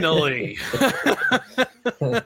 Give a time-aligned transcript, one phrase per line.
[0.00, 0.58] Finally.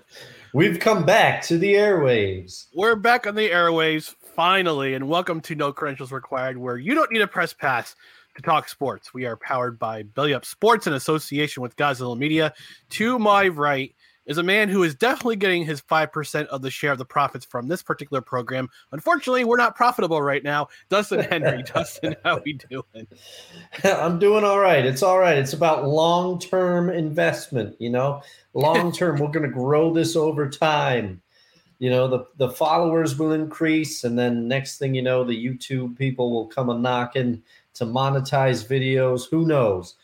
[0.55, 2.67] We've come back to the airwaves.
[2.75, 7.11] We're back on the airwaves, finally, and welcome to No Credentials Required, where you don't
[7.11, 7.97] need a press pass
[8.37, 9.14] to talk sports.
[9.14, 12.53] We are powered by Belly Up Sports in association with Godzilla Media.
[12.91, 13.95] To my right
[14.27, 17.45] is a man who is definitely getting his 5% of the share of the profits
[17.45, 18.69] from this particular program.
[18.92, 20.69] Unfortunately, we're not profitable right now.
[20.89, 21.62] Dustin Henry.
[21.62, 23.07] Dustin, how we doing?
[23.85, 24.85] I'm doing all right.
[24.85, 25.36] It's all right.
[25.39, 28.23] It's about long term investment, you know,
[28.55, 29.19] long term.
[29.19, 31.20] we're going to grow this over time.
[31.79, 34.05] You know, the, the followers will increase.
[34.05, 37.42] And then next thing you know, the YouTube people will come a knocking
[37.75, 39.29] to monetize videos.
[39.29, 39.96] Who knows?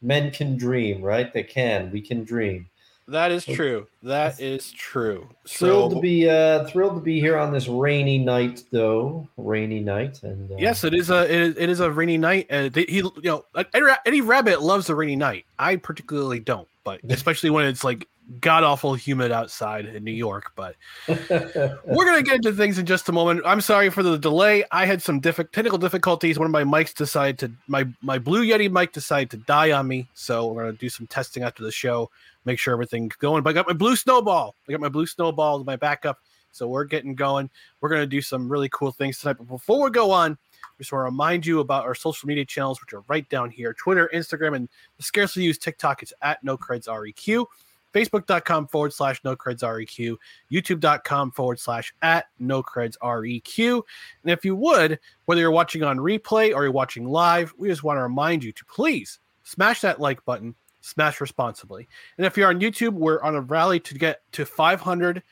[0.00, 1.30] Men can dream, right?
[1.32, 1.90] They can.
[1.90, 2.70] We can dream.
[3.08, 3.86] That is true.
[4.02, 5.28] That is true.
[5.46, 9.28] Thrilled So- to be uh thrilled to be here on this rainy night though.
[9.36, 12.46] Rainy night and uh, Yes, it is a it is, it is a rainy night.
[12.50, 15.44] Uh, he, you know, Eddie, Ra- Rabbit loves a rainy night.
[15.58, 18.08] I particularly don't, but especially when it's like
[18.40, 20.50] god awful humid outside in New York.
[20.56, 20.74] But
[21.08, 23.42] we're gonna get into things in just a moment.
[23.44, 24.64] I'm sorry for the delay.
[24.72, 26.38] I had some diffi- technical difficulties.
[26.38, 29.86] One of my mics decided to my my Blue Yeti mic decided to die on
[29.86, 32.10] me, so we're gonna do some testing after the show,
[32.46, 33.42] make sure everything's going.
[33.42, 34.54] But I got my blue snowball.
[34.68, 36.18] I got my blue snowball my backup.
[36.52, 37.50] So we're getting going.
[37.80, 39.36] We're gonna do some really cool things tonight.
[39.38, 42.46] But before we go on, I just want to remind you about our social media
[42.46, 46.02] channels, which are right down here: Twitter, Instagram, and the scarcely used TikTok.
[46.02, 47.46] It's at No Creds REQ.
[47.94, 50.16] Facebook.com forward slash No Creds REQ.
[50.52, 53.82] YouTube.com forward slash at No Creds REQ.
[54.22, 57.84] And if you would, whether you're watching on replay or you're watching live, we just
[57.84, 60.54] want to remind you to please smash that like button,
[60.86, 61.88] smash responsibly.
[62.16, 65.22] And if you're on YouTube, we're on a rally to get to 500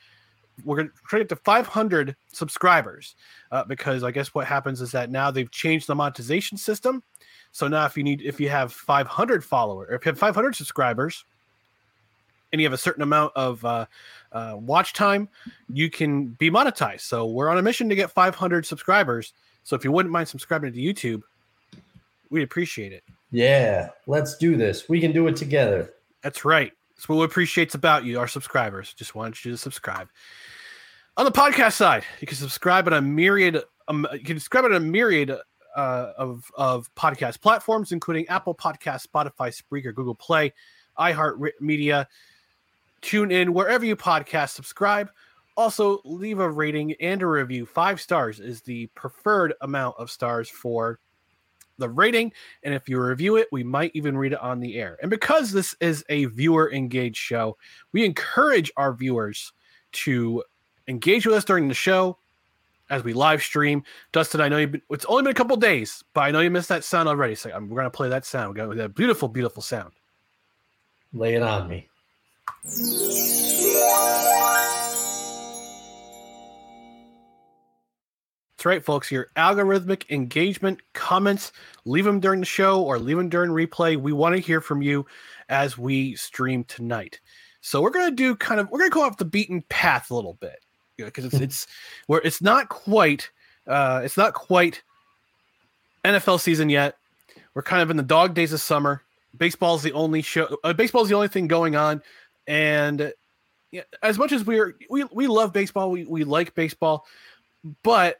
[0.63, 3.15] we're going to try to get to 500 subscribers
[3.51, 7.03] uh, because I guess what happens is that now they've changed the monetization system.
[7.51, 11.25] So now if you need if you have 500 followers, if you have 500 subscribers,
[12.53, 13.85] and you have a certain amount of uh,
[14.31, 15.27] uh, watch time,
[15.73, 17.01] you can be monetized.
[17.01, 19.33] So we're on a mission to get 500 subscribers.
[19.63, 21.21] So if you wouldn't mind subscribing to YouTube,
[22.29, 23.03] we'd appreciate it.
[23.31, 24.87] Yeah, let's do this.
[24.87, 25.93] We can do it together.
[26.21, 26.71] That's right.
[26.95, 28.93] That's what we appreciate about you, our subscribers.
[28.93, 30.07] Just wanted you to subscribe.
[31.17, 33.61] On the podcast side, you can subscribe at a myriad.
[33.87, 35.31] Um, you can subscribe at a myriad
[35.75, 40.53] uh, of of podcast platforms, including Apple Podcasts, Spotify, Spreaker, Google Play,
[40.97, 42.05] iHeartMedia.
[43.01, 44.49] Tune in wherever you podcast.
[44.49, 45.09] Subscribe.
[45.57, 47.65] Also, leave a rating and a review.
[47.65, 50.99] Five stars is the preferred amount of stars for
[51.77, 52.31] the rating.
[52.63, 54.97] And if you review it, we might even read it on the air.
[55.01, 57.57] And because this is a viewer engaged show,
[57.91, 59.51] we encourage our viewers
[59.93, 60.43] to
[60.87, 62.17] engage with us during the show
[62.89, 63.83] as we live stream.
[64.11, 66.69] Dustin, I know been, it's only been a couple days, but I know you missed
[66.69, 67.35] that sound already.
[67.35, 68.57] So I'm, we're going to play that sound.
[68.57, 69.93] We're that beautiful, beautiful sound.
[71.13, 71.87] Lay it on me.
[78.65, 79.11] That's right, folks.
[79.11, 81.51] Your algorithmic engagement comments,
[81.85, 83.95] leave them during the show or leave them during replay.
[83.95, 85.05] We want to hear from you
[85.49, 87.19] as we stream tonight.
[87.61, 90.33] So we're gonna do kind of we're gonna go off the beaten path a little
[90.33, 90.57] bit
[90.97, 91.67] because it's it's
[92.07, 93.29] where it's not quite
[93.67, 94.81] uh, it's not quite
[96.03, 96.97] NFL season yet.
[97.53, 99.03] We're kind of in the dog days of summer.
[99.37, 100.57] Baseball's the only show.
[100.63, 102.01] Uh, baseball's the only thing going on,
[102.47, 103.13] and
[104.01, 107.05] as much as we're we we love baseball, we we like baseball,
[107.83, 108.17] but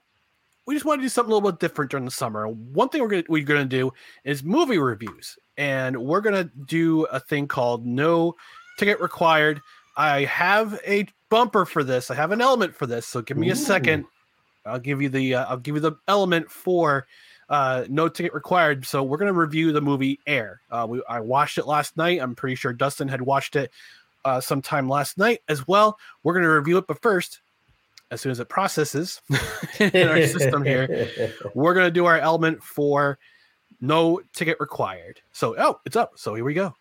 [0.66, 2.48] we just want to do something a little bit different during the summer.
[2.48, 3.92] One thing we're gonna we're gonna do
[4.24, 8.36] is movie reviews, and we're gonna do a thing called No
[8.78, 9.62] Ticket Required.
[9.98, 12.10] I have a bumper for this.
[12.12, 13.08] I have an element for this.
[13.08, 13.54] So give me Ooh.
[13.54, 14.06] a second.
[14.66, 17.06] I'll give you the uh, I'll give you the element for
[17.50, 18.86] uh, no ticket required.
[18.86, 20.62] So we're gonna review the movie Air.
[20.72, 22.20] Uh, we, I watched it last night.
[22.22, 23.72] I'm pretty sure Dustin had watched it
[24.26, 26.00] uh, sometime last night as well.
[26.24, 27.42] We're gonna review it, but first,
[28.12, 29.22] as soon as it processes
[29.80, 31.10] in our system here,
[31.56, 33.18] we're gonna do our element for
[33.82, 35.22] no ticket required.
[35.32, 36.14] So oh, it's up.
[36.16, 36.74] So here we go.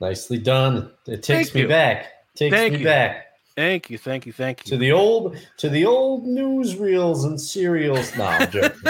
[0.00, 0.90] Nicely done.
[1.06, 1.68] It takes thank me you.
[1.68, 2.06] back.
[2.34, 2.84] Takes thank me you.
[2.84, 3.26] back.
[3.56, 4.70] Thank you, thank you, thank you.
[4.72, 8.14] To the old to the old newsreels and serials.
[8.14, 8.70] No, I'm joking.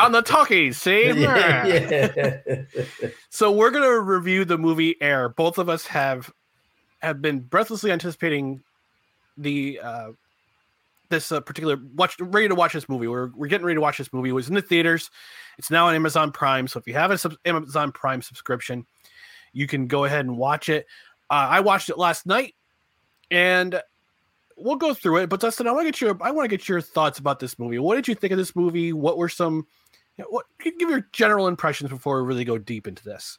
[0.00, 1.06] On the talkies, see?
[1.06, 2.62] Yeah, yeah.
[3.28, 5.28] so we're gonna review the movie Air.
[5.28, 6.32] Both of us have
[7.00, 8.62] have been breathlessly anticipating
[9.36, 10.12] the uh
[11.08, 13.08] this uh, particular watch ready to watch this movie.
[13.08, 14.28] We're we're getting ready to watch this movie.
[14.28, 15.10] It was in the theaters.
[15.58, 16.68] It's now on Amazon Prime.
[16.68, 18.86] So if you have an sub- Amazon Prime subscription,
[19.56, 20.86] you can go ahead and watch it.
[21.30, 22.54] Uh, I watched it last night,
[23.30, 23.80] and
[24.56, 25.28] we'll go through it.
[25.30, 27.58] But Dustin, I want to get your I want to get your thoughts about this
[27.58, 27.78] movie.
[27.78, 28.92] What did you think of this movie?
[28.92, 29.66] What were some
[30.16, 33.38] you know, what give your general impressions before we really go deep into this?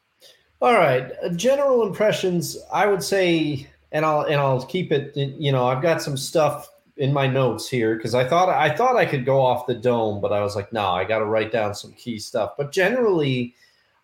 [0.59, 2.57] All right, general impressions.
[2.73, 5.15] I would say, and I'll and I'll keep it.
[5.15, 6.67] You know, I've got some stuff
[6.97, 10.19] in my notes here because I thought I thought I could go off the dome,
[10.19, 12.53] but I was like, no, I got to write down some key stuff.
[12.57, 13.53] But generally,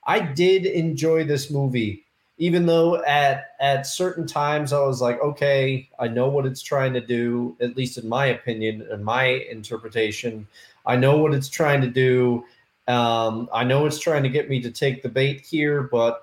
[0.05, 2.03] I did enjoy this movie,
[2.37, 6.93] even though at at certain times I was like, okay, I know what it's trying
[6.93, 10.47] to do, at least in my opinion and my interpretation.
[10.85, 12.43] I know what it's trying to do.
[12.87, 16.21] Um, I know it's trying to get me to take the bait here, but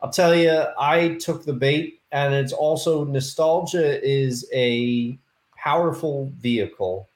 [0.00, 5.18] I'll tell you, I took the bait, and it's also nostalgia is a
[5.56, 7.08] powerful vehicle,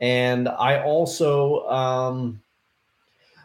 [0.00, 2.40] and I also um,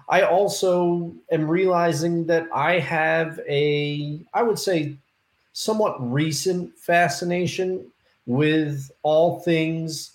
[0.07, 4.95] I also am realizing that I have a, I would say,
[5.53, 7.91] somewhat recent fascination
[8.25, 10.11] with all things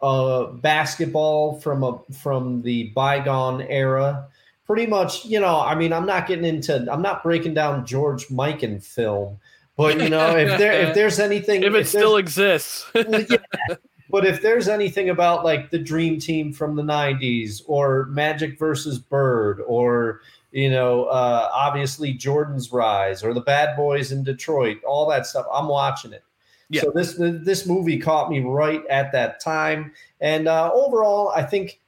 [0.00, 4.26] uh, basketball from a from the bygone era.
[4.66, 5.60] Pretty much, you know.
[5.60, 6.86] I mean, I'm not getting into.
[6.90, 9.38] I'm not breaking down George Mikan film,
[9.76, 13.36] but you know, if there if there's anything, if it if still exists, yeah,
[14.12, 18.98] but if there's anything about like the dream team from the 90s or Magic versus
[18.98, 20.20] Bird or
[20.52, 25.46] you know, uh, obviously Jordan's rise or the Bad Boys in Detroit, all that stuff,
[25.50, 26.22] I'm watching it.
[26.68, 26.82] Yeah.
[26.82, 29.92] So this this movie caught me right at that time,
[30.22, 31.80] and uh, overall, I think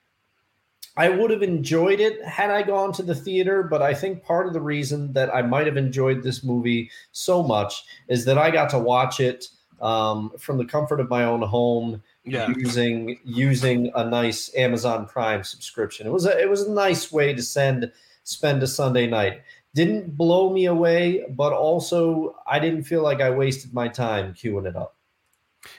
[0.99, 3.62] I would have enjoyed it had I gone to the theater.
[3.62, 7.43] But I think part of the reason that I might have enjoyed this movie so
[7.43, 9.49] much is that I got to watch it
[9.81, 12.49] um, from the comfort of my own home yeah.
[12.57, 16.07] using using a nice Amazon Prime subscription.
[16.07, 17.90] It was a it was a nice way to send
[18.25, 19.43] spend a Sunday night.
[19.75, 24.66] Didn't blow me away, but also I didn't feel like I wasted my time queuing
[24.66, 24.97] it up.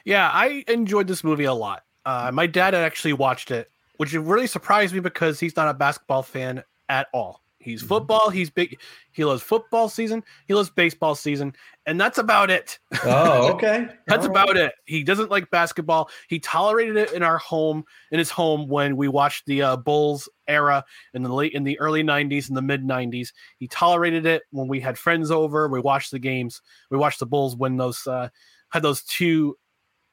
[0.04, 1.84] Yeah, I enjoyed this movie a lot.
[2.06, 6.24] Uh, my dad actually watched it, which really surprised me because he's not a basketball
[6.24, 7.42] fan at all.
[7.66, 7.90] He's mm-hmm.
[7.90, 8.30] football.
[8.30, 8.80] He's big.
[9.12, 10.24] He loves football season.
[10.48, 11.54] He loves baseball season,
[11.88, 12.78] and that's about it.
[13.04, 13.88] Oh, okay.
[14.06, 14.74] that's about it.
[14.86, 16.10] He doesn't like basketball.
[16.30, 20.30] He tolerated it in our home, in his home, when we watched the uh, Bulls
[20.48, 23.34] era in the late in the early '90s and the mid '90s.
[23.58, 25.68] He tolerated it when we had friends over.
[25.68, 26.62] We watched the games.
[26.92, 28.30] We watched the Bulls win those uh,
[28.70, 29.58] had those two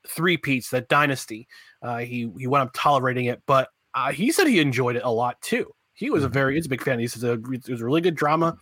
[0.09, 1.49] three peats that dynasty.
[1.82, 5.11] Uh, he he went up tolerating it, but uh, he said he enjoyed it a
[5.11, 5.71] lot too.
[5.95, 6.99] He was a very he's a big fan.
[6.99, 8.57] He says it was a really good drama.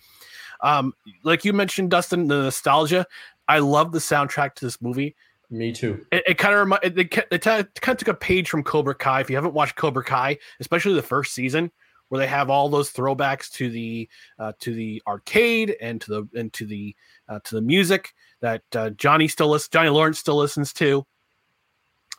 [0.62, 3.06] Um, like you mentioned, Dustin, the nostalgia.
[3.48, 5.16] I love the soundtrack to this movie.
[5.50, 6.06] Me too.
[6.12, 8.94] It, it kind of remi- it, it, it kind of took a page from Cobra
[8.94, 9.20] Kai.
[9.20, 11.72] If you haven't watched Cobra Kai, especially the first season,
[12.08, 14.08] where they have all those throwbacks to the
[14.38, 16.94] uh, to the arcade and to the and to the
[17.28, 21.04] uh, to the music that uh, Johnny still listens, Johnny Lawrence still listens to.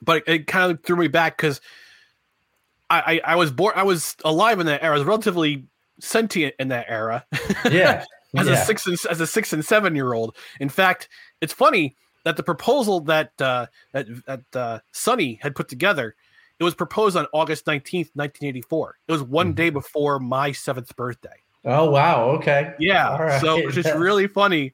[0.01, 1.61] But it, it kind of threw me back because
[2.91, 3.73] I, I I was born.
[3.75, 4.95] I was alive in that era.
[4.95, 5.65] I was relatively
[5.99, 7.25] sentient in that era.
[7.65, 8.03] Yeah.
[8.37, 8.53] as yeah.
[8.53, 10.35] a six and as a six and seven year old.
[10.59, 11.09] In fact,
[11.41, 16.15] it's funny that the proposal that uh, that that uh, Sonny had put together,
[16.59, 18.97] it was proposed on August nineteenth, nineteen eighty four.
[19.07, 19.55] It was one Mhm.
[19.55, 21.29] day before my seventh birthday.
[21.65, 22.25] Oh wow.
[22.31, 22.73] Okay.
[22.79, 23.41] Yeah, All right.
[23.41, 24.73] so it's just really funny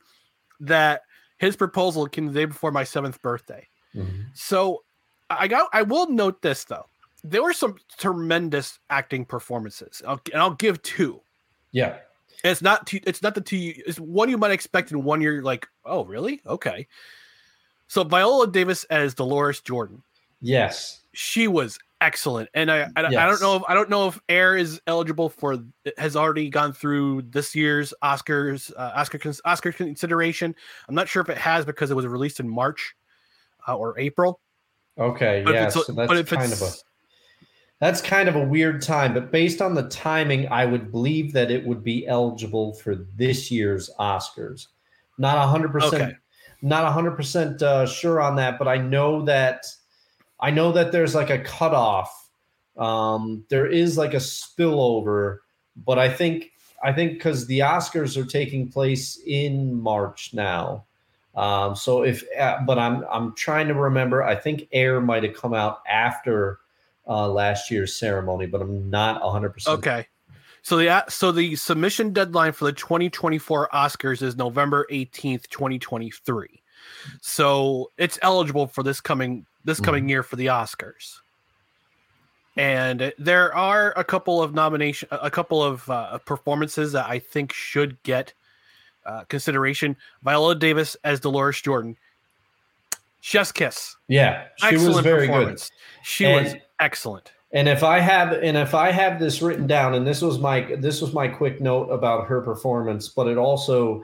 [0.59, 1.01] that
[1.37, 3.67] his proposal came the day before my seventh birthday.
[3.95, 4.25] Mhm.
[4.33, 4.83] So
[5.29, 5.69] I got.
[5.73, 6.85] I will note this though.
[7.23, 11.21] There were some tremendous acting performances, I'll, and I'll give two.
[11.71, 11.97] Yeah.
[12.43, 15.21] And it's not two, it's not the two it's one you might expect and one
[15.21, 16.41] you're like, oh really?
[16.45, 16.87] Okay.
[17.87, 20.03] So Viola Davis as Dolores Jordan,
[20.41, 21.01] Yes.
[21.13, 22.49] she was excellent.
[22.53, 25.57] And I I, I don't know if I don't know if Air is eligible for
[25.97, 30.53] has already gone through this year's Oscars uh, Oscar Oscar consideration.
[30.87, 32.95] I'm not sure if it has because it was released in March
[33.67, 34.39] uh, or April.
[34.99, 35.41] Okay.
[35.43, 35.67] But if yeah.
[35.67, 36.83] it's- So that's but if kind of a it's-
[37.79, 41.51] that's kind of a weird time, but based on the timing, I would believe that
[41.51, 44.67] it would be eligible for this year's Oscars.
[45.19, 45.79] Not hundred Okay.
[45.79, 46.15] percent,
[46.61, 49.65] not hundred percent uh, sure on that, but I know that
[50.39, 52.29] I know that there's like a cutoff.
[52.77, 55.39] Um, there is like a spillover,
[55.85, 56.51] but I think
[56.83, 60.85] I think because the Oscars are taking place in March now.
[61.35, 64.23] Um, so if, uh, but I'm I'm trying to remember.
[64.23, 66.59] I think Air might have come out after
[67.07, 69.49] uh, last year's ceremony, but I'm not 100.
[69.51, 70.07] percent Okay.
[70.61, 76.61] So the so the submission deadline for the 2024 Oscars is November 18th, 2023.
[77.21, 81.19] So it's eligible for this coming this coming year for the Oscars.
[82.57, 87.53] And there are a couple of nomination a couple of uh, performances that I think
[87.53, 88.33] should get
[89.05, 89.95] uh, consideration.
[90.23, 91.95] Viola Davis as Dolores Jordan.
[93.21, 93.95] Chef's kiss.
[94.07, 95.61] Yeah, she Excellent was very good.
[96.03, 97.31] She was And- excellent.
[97.51, 100.75] And if I have and if I have this written down, and this was my
[100.79, 104.03] this was my quick note about her performance, but it also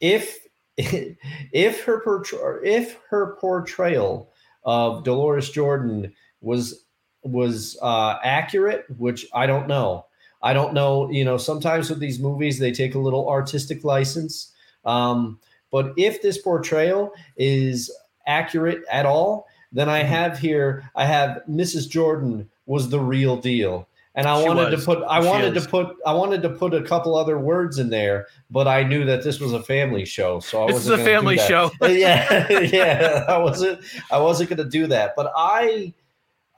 [0.00, 0.38] if
[0.76, 4.32] if her if her portrayal
[4.64, 6.86] of Dolores Jordan was
[7.22, 10.06] was uh, accurate, which I don't know.
[10.42, 11.10] I don't know.
[11.10, 14.52] You know, sometimes with these movies they take a little artistic license.
[14.84, 15.38] Um,
[15.70, 17.94] but if this portrayal is
[18.26, 21.88] accurate at all, then I have here I have Mrs.
[21.88, 23.88] Jordan was the real deal.
[24.14, 24.80] And I She wanted was.
[24.80, 25.64] to put I She wanted is.
[25.64, 29.04] to put I wanted to put a couple other words in there, but I knew
[29.06, 31.38] that this was a family show, so I This is wasn't a gonna do family
[31.38, 31.70] show.
[31.88, 33.24] yeah, yeah.
[33.28, 35.14] I wasn't I wasn't gonna do that.
[35.16, 35.94] But I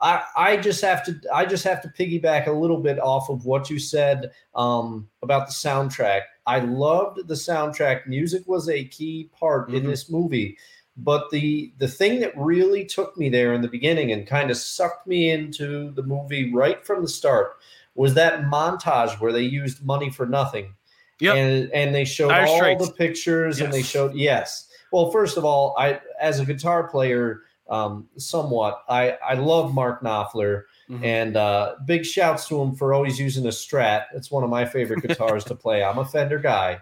[0.01, 3.45] I I just have to I just have to piggyback a little bit off of
[3.45, 6.23] what you said um about the soundtrack.
[6.45, 8.05] I loved the soundtrack.
[8.05, 9.87] Music was a key part in Mhm.
[9.87, 10.57] this movie.
[10.97, 14.57] But the the thing that really took me there in the beginning and kind of
[14.57, 17.57] sucked me into the movie right from the start
[17.95, 20.73] was that montage where they used money for nothing.
[21.19, 21.35] Yep.
[21.35, 22.87] And and they showed Dire all Straits.
[22.87, 24.67] the pictures and they showed yes.
[24.91, 30.01] Well, first of all, I as a guitar player, um, somewhat, I I love Mark
[30.01, 31.03] Knopfler Mhm.
[31.03, 34.05] and uh, big shouts to him for always using a Strat.
[34.13, 35.83] It's one of my favorite guitars to play.
[35.83, 36.79] I'm a Fender guy,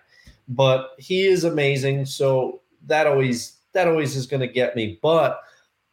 [0.49, 2.05] but he is amazing.
[2.05, 4.99] So that always that always is going to get me.
[5.01, 5.41] But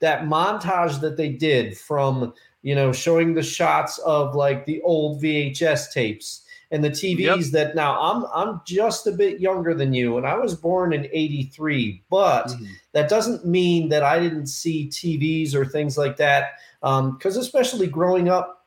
[0.00, 2.32] that montage that they did from
[2.62, 7.74] you know showing the shots of like the old VHS tapes and the TVs that
[7.74, 12.02] now I'm I'm just a bit younger than you and I was born in 83
[12.10, 12.66] but Mhm.
[12.92, 17.86] that doesn't mean that I didn't see TVs or things like that Um, because especially
[17.86, 18.64] growing up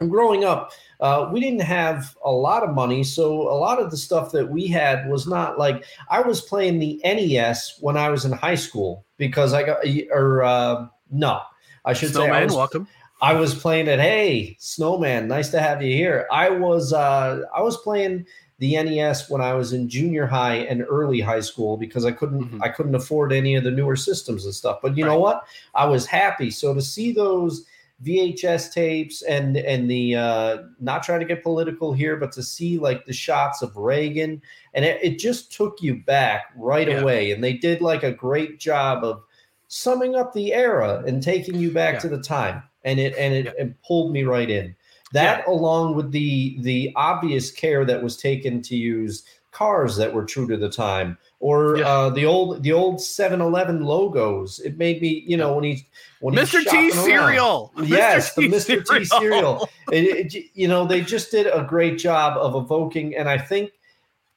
[0.00, 3.90] I'm growing up uh, we didn't have a lot of money so a lot of
[3.90, 8.08] the stuff that we had was not like I was playing the NES when I
[8.08, 9.78] was in high school because I got
[10.10, 11.42] or uh, no
[11.84, 12.88] I should say I was, welcome.
[13.20, 13.98] I was playing it.
[13.98, 16.26] Hey, Snowman, nice to have you here.
[16.30, 18.26] I was uh, I was playing
[18.58, 22.50] the NES when I was in junior high and early high school because I couldn't
[22.50, 22.60] Mhm.
[22.62, 24.80] I couldn't afford any of the newer systems and stuff.
[24.82, 25.44] But you know what?
[25.74, 26.50] I was happy.
[26.50, 27.64] So to see those
[28.04, 32.78] VHS tapes and and the uh, not trying to get political here, but to see
[32.78, 34.40] like the shots of Reagan
[34.74, 37.00] and it, it just took you back right Yeah.
[37.00, 37.32] away.
[37.32, 39.22] And they did like a great job of
[39.66, 42.00] summing up the era and taking you back Yeah.
[42.00, 43.64] to the time and it and it, Yeah.
[43.64, 44.74] it pulled me right in
[45.12, 50.24] that along with the the obvious care that was taken to use cars that were
[50.24, 51.88] true to the time or Yeah.
[51.88, 55.84] uh, the old the old 7-eleven logos it made me you know when he's
[56.20, 56.64] when he's Mr.
[56.68, 57.04] T around.
[57.04, 57.72] cereal.
[57.84, 58.84] Yes, the Mr.
[58.84, 59.68] T cereal.
[59.92, 63.70] It, it- you know, they just did a great job of evoking, and I think,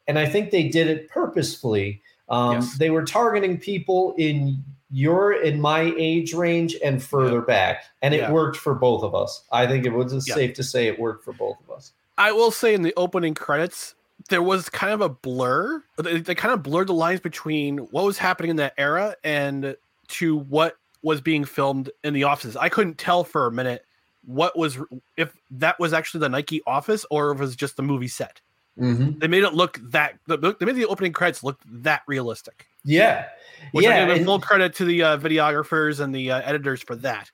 [0.08, 2.02] and I think they did it purposefully.
[2.30, 2.78] Um, Yes.
[2.78, 7.46] They were targeting people in you're in my age range and further yeah.
[7.46, 8.32] back, and it yeah.
[8.32, 9.44] worked for both of us.
[9.52, 10.36] I think it was yeah.
[10.36, 11.94] safe to say it worked for both of us.
[12.18, 13.96] I will say in the opening credits,
[14.30, 15.84] there was kind of a blur.
[15.98, 19.76] They, they kind of blurred the lines between what was happening in that era and
[20.10, 22.56] to what was being filmed in the offices.
[22.56, 23.86] I couldn't tell for a minute
[24.26, 24.78] what was
[25.18, 28.42] if that was actually the Nike office or if it was just the movie set.
[28.80, 29.20] Mm-hmm.
[29.20, 32.68] They made it look that they made the opening credits look that realistic.
[32.84, 33.28] Yeah,
[33.74, 36.96] which yeah, I give full credit to the uh, videographers and the uh, editors for
[36.98, 37.32] that.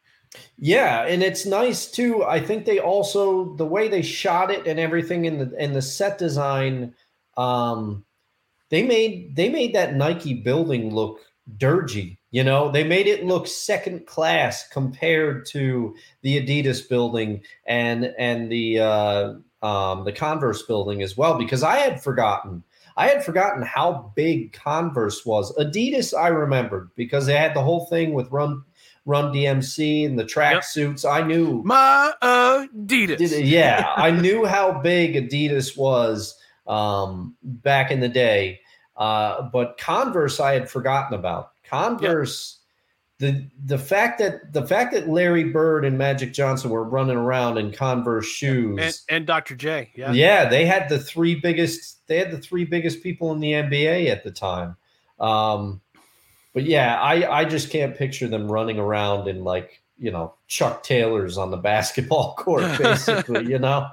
[0.57, 2.23] Yeah, and it's nice too.
[2.23, 5.81] I think they also the way they shot it and everything in the in the
[5.81, 6.93] set design,
[7.37, 8.03] um,
[8.69, 11.19] they made they made that Nike building look
[11.57, 12.17] dirgy.
[12.31, 18.51] You know, they made it look second class compared to the Adidas building and and
[18.51, 21.37] the uh, um, the Converse building as well.
[21.37, 22.63] Because I had forgotten,
[22.97, 25.55] I had forgotten how big Converse was.
[25.57, 28.63] Adidas, I remembered because they had the whole thing with Run
[29.07, 30.63] Run DMC and the track yep.
[30.65, 31.05] suits.
[31.05, 33.41] I knew my Adidas.
[33.41, 36.37] Yeah, I knew how big Adidas was
[36.67, 38.59] um, back in the day.
[38.97, 41.51] Uh, but Converse, I had forgotten about.
[41.63, 42.59] Converse,
[43.19, 43.33] yep.
[43.33, 47.57] the the fact that the fact that Larry Bird and Magic Johnson were running around
[47.57, 49.55] in Converse shoes, and, and Dr.
[49.55, 52.05] J, yeah, yeah, they had the three biggest.
[52.07, 54.75] They had the three biggest people in the NBA at the time.
[55.17, 55.81] Um,
[56.57, 60.81] but yeah, I I just can't picture them running around in like you know Chuck
[60.81, 63.45] Taylors on the basketball court, basically.
[63.45, 63.87] you know.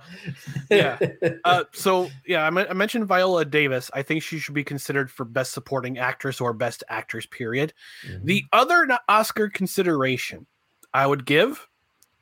[0.70, 0.98] yeah.
[1.44, 3.90] Uh, so yeah, I, I, mentioned Viola Davis.
[3.92, 7.26] I think she should be considered for best supporting actress or best actress.
[7.26, 7.74] Period.
[8.08, 8.24] Mm-hmm.
[8.24, 10.46] The other Oscar consideration
[10.94, 11.68] I would give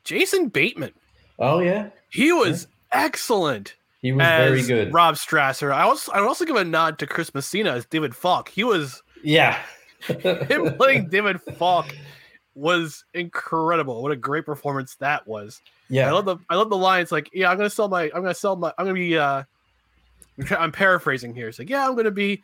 [0.03, 0.93] Jason Bateman.
[1.39, 3.05] Oh yeah, he was yeah.
[3.05, 3.77] excellent.
[4.01, 4.93] He was very good.
[4.93, 5.73] Rob Strasser.
[5.73, 8.49] I also I would also give a nod to Chris Messina as David Falk.
[8.49, 9.63] He was yeah.
[10.49, 11.95] him playing David Falk
[12.55, 14.03] was incredible.
[14.03, 15.61] What a great performance that was.
[15.89, 18.23] Yeah, I love the I love the lines like, yeah, I'm gonna sell my I'm
[18.23, 19.45] gonna sell my I'm gonna be uh
[20.59, 21.49] I'm paraphrasing here.
[21.49, 22.43] It's like, yeah, I'm gonna be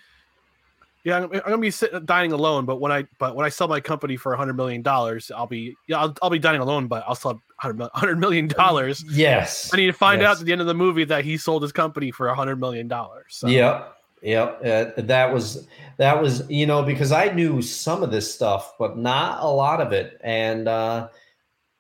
[1.05, 3.69] yeah, I'm, I'm gonna be sitting dining alone, but when I but when I sell
[3.69, 6.87] my company for a hundred million dollars, I'll be yeah, I'll, I'll be dining alone,
[6.87, 9.05] but I'll sell hundred million dollars.
[9.11, 10.29] Yes, I need to find yes.
[10.29, 12.57] out at the end of the movie that he sold his company for a hundred
[12.61, 13.27] million dollars.
[13.31, 13.47] So.
[13.47, 18.33] Yep, Yep, uh, that was that was you know because I knew some of this
[18.33, 20.21] stuff, but not a lot of it.
[20.23, 21.09] And uh,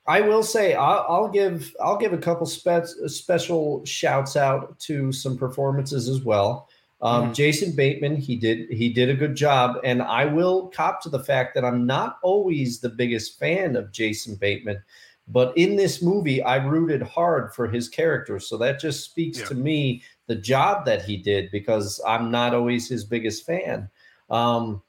[0.06, 5.12] I will say I'll, I'll, give I'll give a couple spe- special shouts out to
[5.12, 6.68] some performances as well.
[7.00, 7.32] Um, mm-hmm.
[7.32, 11.22] Jason Bateman, he did he did a good job, and I will cop to the
[11.22, 14.82] fact that I'm not always the biggest fan of Jason Bateman.
[15.28, 18.40] But in this movie, I rooted hard for his character.
[18.40, 19.46] So that just speaks yeah.
[19.46, 23.90] to me the job that he did because I'm not always his biggest fan.
[24.30, 24.82] Um,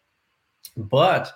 [0.77, 1.31] but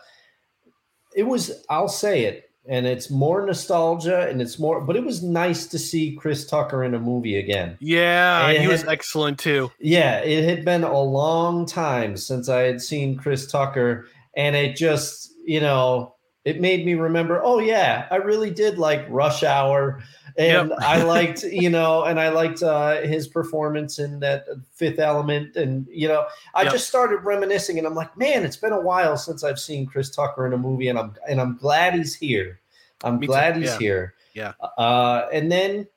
[1.16, 5.24] it was, I'll say it, and it's more nostalgia and it's more, but it was
[5.24, 7.78] nice to see Chris Tucker in a movie again.
[7.80, 9.72] Yeah, he had, was excellent too.
[9.80, 14.76] Yeah, it had been a long time since I had seen Chris Tucker, and it
[14.76, 20.02] just, you know, it made me remember, oh, yeah, I really did like Rush Hour
[20.38, 20.80] and yep.
[20.80, 25.88] I liked, you know, and I liked uh, his performance in that Fifth Element, and
[25.90, 26.74] you know, I yep.
[26.74, 30.10] just started reminiscing, and I'm like, man, it's been a while since I've seen Chris
[30.10, 32.60] Tucker in a movie, and I'm and I'm glad he's here.
[33.04, 33.62] I'm Me glad too.
[33.62, 33.80] he's yeah.
[33.80, 34.14] here.
[34.34, 34.54] Yeah.
[34.78, 35.88] Uh, and then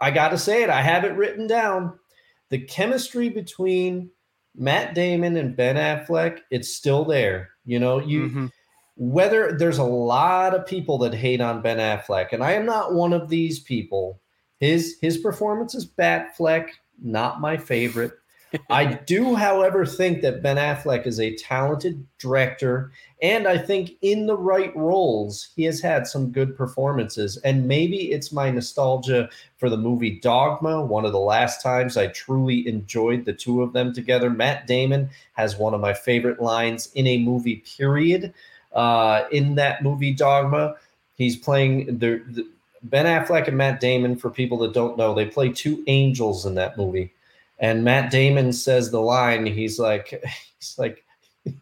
[0.00, 1.98] I got to say it, I have it written down.
[2.48, 4.10] The chemistry between
[4.54, 7.50] Matt Damon and Ben Affleck, it's still there.
[7.64, 8.22] You know, you.
[8.22, 8.46] Mm-hmm
[8.96, 12.94] whether there's a lot of people that hate on Ben Affleck, and I am not
[12.94, 14.20] one of these people.
[14.58, 16.70] His his performance is Batfleck,
[17.02, 18.12] not my favorite.
[18.70, 24.26] I do, however, think that Ben Affleck is a talented director, and I think in
[24.26, 27.36] the right roles, he has had some good performances.
[27.38, 29.28] And maybe it's my nostalgia
[29.58, 33.74] for the movie Dogma, one of the last times I truly enjoyed the two of
[33.74, 34.30] them together.
[34.30, 38.32] Matt Damon has one of my favorite lines in a movie, period
[38.76, 40.76] uh, in that movie Dogma.
[41.16, 42.46] He's playing the, the,
[42.82, 44.16] Ben Affleck and Matt Damon.
[44.16, 47.12] For people that don't know, they play two angels in that movie.
[47.58, 49.46] And Matt Damon says the line.
[49.46, 50.08] He's like,
[50.58, 51.04] he's like,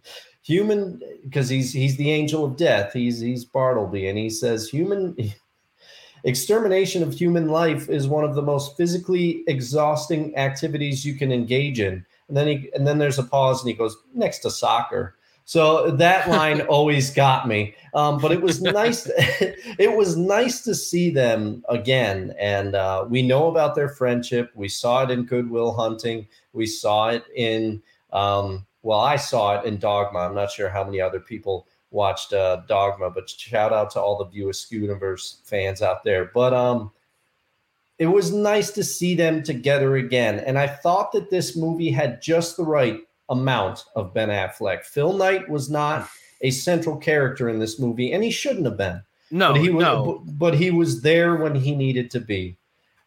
[0.43, 2.93] human, because he's he's the angel of death.
[2.93, 5.17] He's he's Bartleby, and he says human.
[6.27, 11.79] Extermination of human life is one of the most physically exhausting activities you can engage
[11.79, 12.05] in.
[12.29, 15.17] And then he and then there's a pause and he goes next to soccer.
[15.45, 17.75] So that line always got me.
[17.93, 19.07] Um, but it was nice.
[19.79, 24.51] it was nice to see them again, and uh, we know about their friendship.
[24.55, 26.27] We saw it in Goodwill Hunting.
[26.53, 27.83] We saw it in.
[28.13, 30.21] Um, well, I saw it in Dogma.
[30.21, 33.11] I'm not sure how many other people watched uh, Dogma.
[33.11, 36.27] But shout out to all the View Askewniverse fans out there.
[36.35, 36.91] But um,
[37.99, 42.21] it was nice to see them together again, and I thought that this movie had
[42.21, 43.01] just the right
[43.35, 44.85] amount of Ben Affleck.
[44.85, 46.09] Phil Knight was not
[46.41, 49.03] a central character in this movie, and he shouldn't have been.
[49.31, 50.05] No, but he was, no.
[50.05, 52.57] but, but he was there when he needed to be,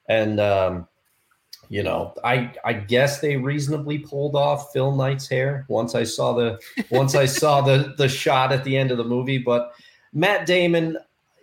[0.09, 0.87] and um,
[1.69, 6.33] you know, I I guess they reasonably pulled off Phil Knight's hair once I saw
[6.33, 6.59] the
[6.91, 9.37] once I saw the the shot at the end of the movie.
[9.37, 9.71] But
[10.13, 10.97] Matt Damon,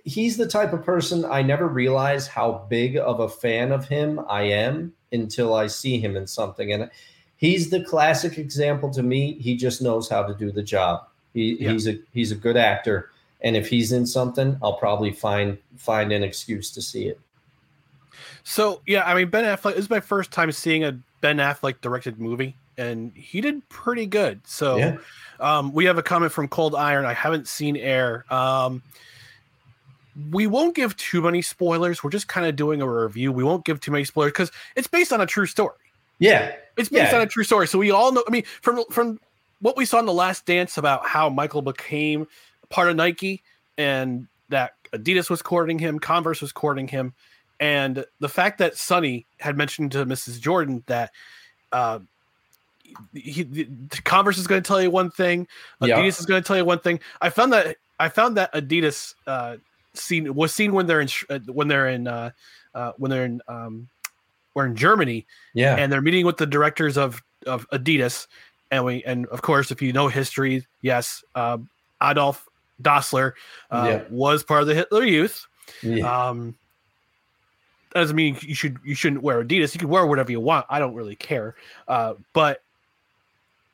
[0.05, 4.21] he's the type of person I never realize how big of a fan of him
[4.29, 6.91] I am until I see him in something, and
[7.45, 9.35] he's the classic example to me.
[9.35, 11.07] He just knows how to do the job.
[11.35, 11.73] He, Yeah.
[11.73, 13.11] He's a he's a good actor,
[13.43, 17.21] and if he's in something, I'll probably find find an excuse to see it.
[18.45, 19.75] So yeah, I mean Ben Affleck.
[19.75, 24.07] This is my first time seeing a Ben Affleck directed movie, and he did pretty
[24.07, 24.41] good.
[24.47, 24.97] So Yeah.
[25.41, 27.05] um, we have a comment from Cold Iron.
[27.05, 28.25] I haven't seen Air.
[28.33, 28.83] Um,
[30.31, 32.05] we won't give too many spoilers.
[32.05, 33.33] We're just kind of doing a review.
[33.33, 35.75] We won't give too many spoilers because it's based on a true story.
[36.19, 37.19] Yeah, It's based Yeah.
[37.19, 37.67] on a true story.
[37.69, 38.25] So we all know.
[38.27, 39.21] I mean, from from
[39.61, 42.27] what we saw in the Last Dance about how Michael became
[42.69, 43.43] part of Nike
[43.79, 47.15] and that Adidas was courting him, Converse was courting him,
[47.61, 50.41] and the fact that Sonny had mentioned to Mrs.
[50.41, 51.11] Jordan that
[51.73, 52.01] uh,
[53.13, 53.67] he, the,
[54.05, 55.47] Converse is going to tell you one thing,
[55.81, 56.05] Adidas Yeah.
[56.07, 57.01] is going to tell you one thing.
[57.21, 59.57] I found that I found that Adidas uh,
[59.95, 62.31] scene was seen when they're in uh, when they're in uh,
[62.75, 63.89] uh, when they're in um,
[64.55, 68.27] we're in Germany yeah, and they're meeting with the directors of of Adidas,
[68.71, 71.59] and we and of course, if you know history, yes, uh,
[72.03, 72.47] Adolf
[72.83, 73.33] Dassler
[73.71, 74.03] uh, Yeah.
[74.11, 75.47] was part of the Hitler Youth.
[75.83, 76.29] yeah.
[76.29, 76.55] Um,
[77.93, 79.73] doesn't mean you should you shouldn't wear Adidas.
[79.75, 80.67] You can wear whatever you want.
[80.69, 81.55] I don't really care.
[81.87, 82.61] Uh, but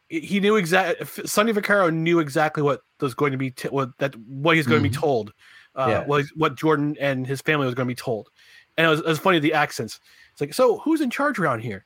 [0.08, 1.06] he knew exactly.
[1.26, 4.82] Sonny Vaccaro knew exactly what was going to be t- what that what he's going
[4.82, 5.32] to be told.
[5.74, 6.04] Uh, Yeah.
[6.04, 8.28] what what Jordan and his family was going to be told,
[8.76, 10.00] and it was, it was funny the accents.
[10.32, 11.84] It's like, so who's in charge around here?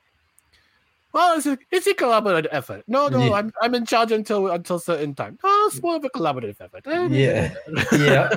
[1.13, 2.83] Well, it's a, it's a collaborative effort.
[2.89, 3.33] No, no, Yeah.
[3.35, 5.39] I'm I'm in charge until until certain time.
[5.45, 6.83] Oh, it's more of a collaborative effort.
[7.13, 7.55] yeah,
[7.93, 8.31] yeah,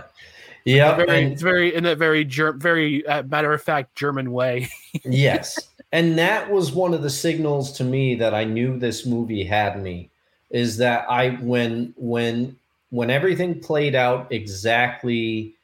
[0.64, 0.96] yeah.
[0.96, 4.70] very, and- it's very in a very ger- very uh, matter of fact German way.
[5.04, 5.58] yes,
[5.92, 9.82] and that was one of the signals to me that I knew this movie had
[9.82, 10.12] me.
[10.52, 12.56] Is that I when when
[12.92, 15.56] when everything played out exactly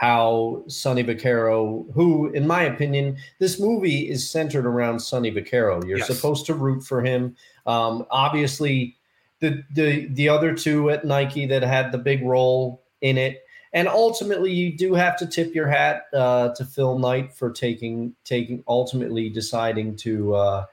[0.00, 5.86] how Sonny Vaccaro, who, in my opinion, this movie is centered around Sonny Vaccaro.
[5.86, 6.06] You're Yes.
[6.06, 7.36] supposed to root for him.
[7.66, 8.96] Um, obviously,
[9.40, 13.88] the the the other two at Nike that had the big role in it, and
[13.88, 18.64] ultimately, you do have to tip your hat uh, to Phil Knight for taking taking
[18.66, 20.34] ultimately deciding to.
[20.34, 20.66] Uh,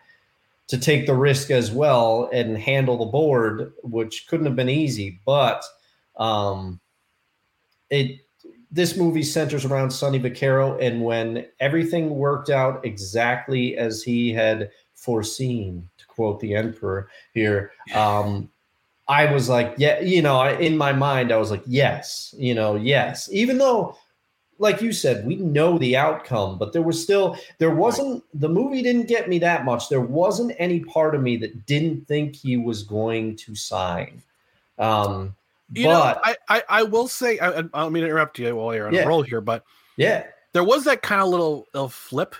[0.68, 5.18] to take the risk as well and handle the board, which couldn't have been easy.
[5.26, 5.63] But
[6.18, 6.82] um,
[7.90, 8.27] it
[8.71, 14.71] this movie centers around Sonny Vaccaro, and when everything worked out exactly as he had
[14.93, 18.49] foreseen, to quote the Emperor here, um,
[19.08, 22.75] I was like, yeah, you know, in my mind, I was like, yes, you know,
[22.75, 23.97] yes, even though.
[24.60, 28.82] Like you said, we know the outcome, but there was still there wasn't the movie
[28.82, 29.88] didn't get me that much.
[29.88, 34.23] There wasn't any part of me that didn't think he was going to sign.
[34.80, 35.36] Um,
[35.73, 38.56] You but know, I, I I will say I, I don't mean to interrupt you
[38.56, 39.01] while you're on Yeah.
[39.03, 39.63] a roll here, but
[39.97, 42.36] yeah, there was that kind of little, little flip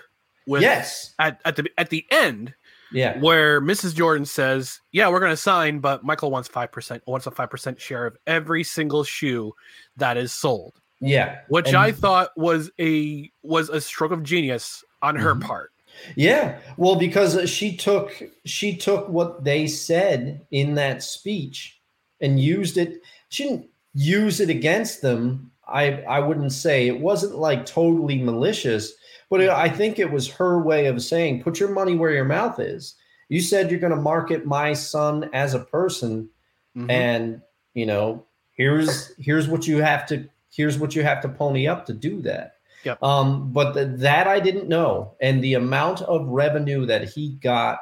[0.46, 2.54] with yes, at, at the at the end
[2.90, 3.94] yeah, where Mrs.
[3.94, 7.50] Jordan says, "Yeah, we're going to sign, but Michael wants five percent wants a five
[7.50, 9.52] percent share of every single shoe
[9.96, 11.40] that is sold." yeah.
[11.48, 15.42] which And- I thought was a was a stroke of genius on her Mhm.
[15.42, 15.70] part.
[16.16, 21.78] Yeah, well, because she took she took what they said in that speech
[22.20, 23.00] and used it.
[23.28, 25.50] She didn't use it against them.
[25.66, 28.92] I I wouldn't say it wasn't like totally malicious,
[29.30, 32.24] but it, I think it was her way of saying, "Put your money where your
[32.24, 32.94] mouth is."
[33.28, 36.28] You said you're going to market my son as a person,
[36.76, 36.90] Mhm.
[36.90, 37.42] and
[37.74, 38.24] you know
[38.56, 42.20] here's here's what you have to here's what you have to pony up to do
[42.22, 43.02] that Yep.
[43.02, 47.80] um but the, that i didn't know and the amount of revenue that he got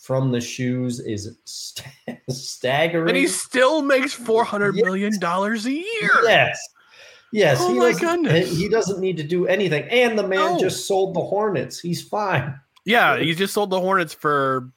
[0.00, 1.86] from the shoes is st-
[2.30, 4.84] staggering and he still makes four hundred Yes.
[4.84, 6.10] million dollars a year.
[6.24, 6.58] yes
[7.32, 8.56] yes Oh he my goodness.
[8.56, 10.58] he doesn't need to do anything and the man No.
[10.60, 14.70] just sold the hornets he's fine Yeah, he just sold the Hornets for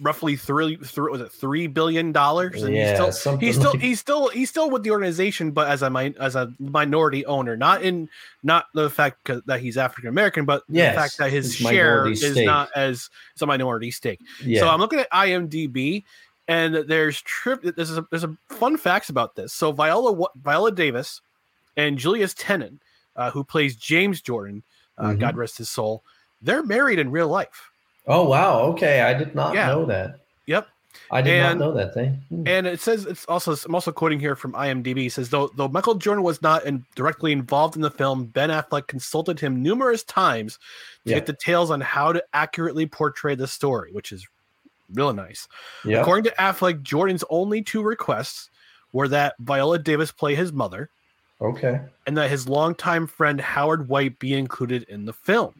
[0.00, 2.62] roughly three, three was it three billion dollars?
[2.62, 5.68] And yeah he's still he's still like- he's still he's still with the organization, but
[5.68, 8.08] as a as a minority owner, not in
[8.42, 12.20] not the fact that he's African American, but Yes, the fact that his share is
[12.20, 12.46] stake.
[12.46, 14.20] not as it's a minority stake.
[14.44, 16.04] yeah So I'm looking at IMDb,
[16.48, 17.62] and there's trip.
[17.62, 19.52] There's a, there's a fun facts about this.
[19.52, 21.20] So Viola Viola Davis
[21.76, 22.80] and Julius Tennon,
[23.16, 24.62] uh, who plays James Jordan,
[24.98, 25.18] uh, Mhm.
[25.20, 26.02] God rest his soul,
[26.42, 27.70] they're married in real life.
[28.08, 28.60] Oh wow.
[28.72, 29.66] Okay, I did not Yeah.
[29.68, 30.20] know that.
[30.46, 30.66] Yep.
[31.10, 32.20] I did And- not know that thing.
[32.28, 32.42] Hmm.
[32.46, 35.06] And it says it's also I'm also quoting here from IMDb.
[35.06, 38.50] It says though though Michael Jordan was not in, directly involved in the film, Ben
[38.50, 40.54] Affleck consulted him numerous times
[41.04, 41.16] to Yeah.
[41.16, 44.26] get details on how to accurately portray the story, which is
[44.94, 45.46] really nice.
[45.84, 46.00] Yeah.
[46.00, 48.48] According to Affleck, Jordan's only two requests
[48.92, 50.88] were that Viola Davis play his mother
[51.42, 51.80] Okay.
[52.06, 55.54] and that his longtime friend Howard White be included in the film.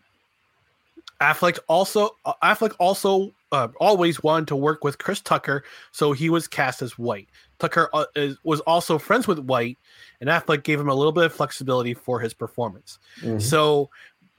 [1.20, 6.30] Affleck also uh, Affleck also uh, always wanted to work with Chris Tucker, so he
[6.30, 7.28] was cast as White.
[7.58, 9.78] Tucker uh, is, was also friends with White,
[10.20, 12.98] and Affleck gave him a little bit of flexibility for his performance.
[13.20, 13.40] Mhm.
[13.42, 13.90] So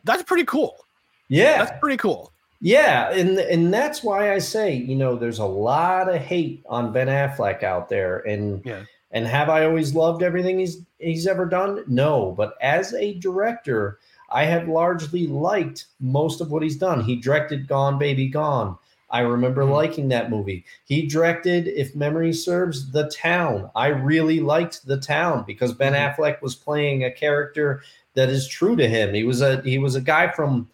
[0.05, 0.85] that's pretty cool.
[1.27, 1.63] Yeah.
[1.63, 2.31] That's pretty cool.
[2.61, 6.91] Yeah, and and that's why I say, you know, there's a lot of hate on
[6.91, 8.83] Ben Affleck out there, and Yeah.
[9.11, 11.83] and have I always loved everything he's he's ever done?
[11.87, 13.99] No, but as a director,
[14.31, 17.03] I have largely liked most of what he's done.
[17.03, 18.77] He directed Gone Baby Gone.
[19.11, 19.71] I remember Mhm.
[19.71, 20.65] liking that movie.
[20.85, 23.71] He directed, if memory serves, The Town.
[23.75, 26.15] I really liked The Town because Ben Mhm.
[26.15, 27.81] Affleck was playing a character
[28.15, 29.13] that is true to him.
[29.15, 30.67] He was a he was a guy from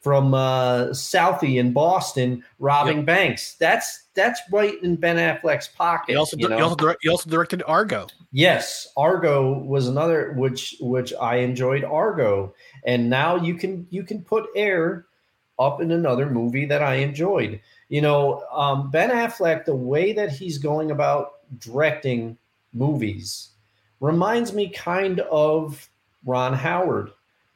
[0.00, 3.54] from uh, Southie in Boston robbing banks.
[3.54, 6.12] That's that's right in Ben Affleck's pocket.
[6.12, 8.06] He also you di- he also, direct, he also directed Argo.
[8.32, 14.22] Yes, Argo was another which which I enjoyed Argo, and now you can you can
[14.22, 15.06] put Air
[15.58, 17.60] up in another movie that I enjoyed.
[17.90, 22.38] You know, um, Ben Affleck, the way that he's going about directing
[22.72, 23.50] movies
[24.00, 25.88] reminds me kind of
[26.24, 27.10] Ron Howard.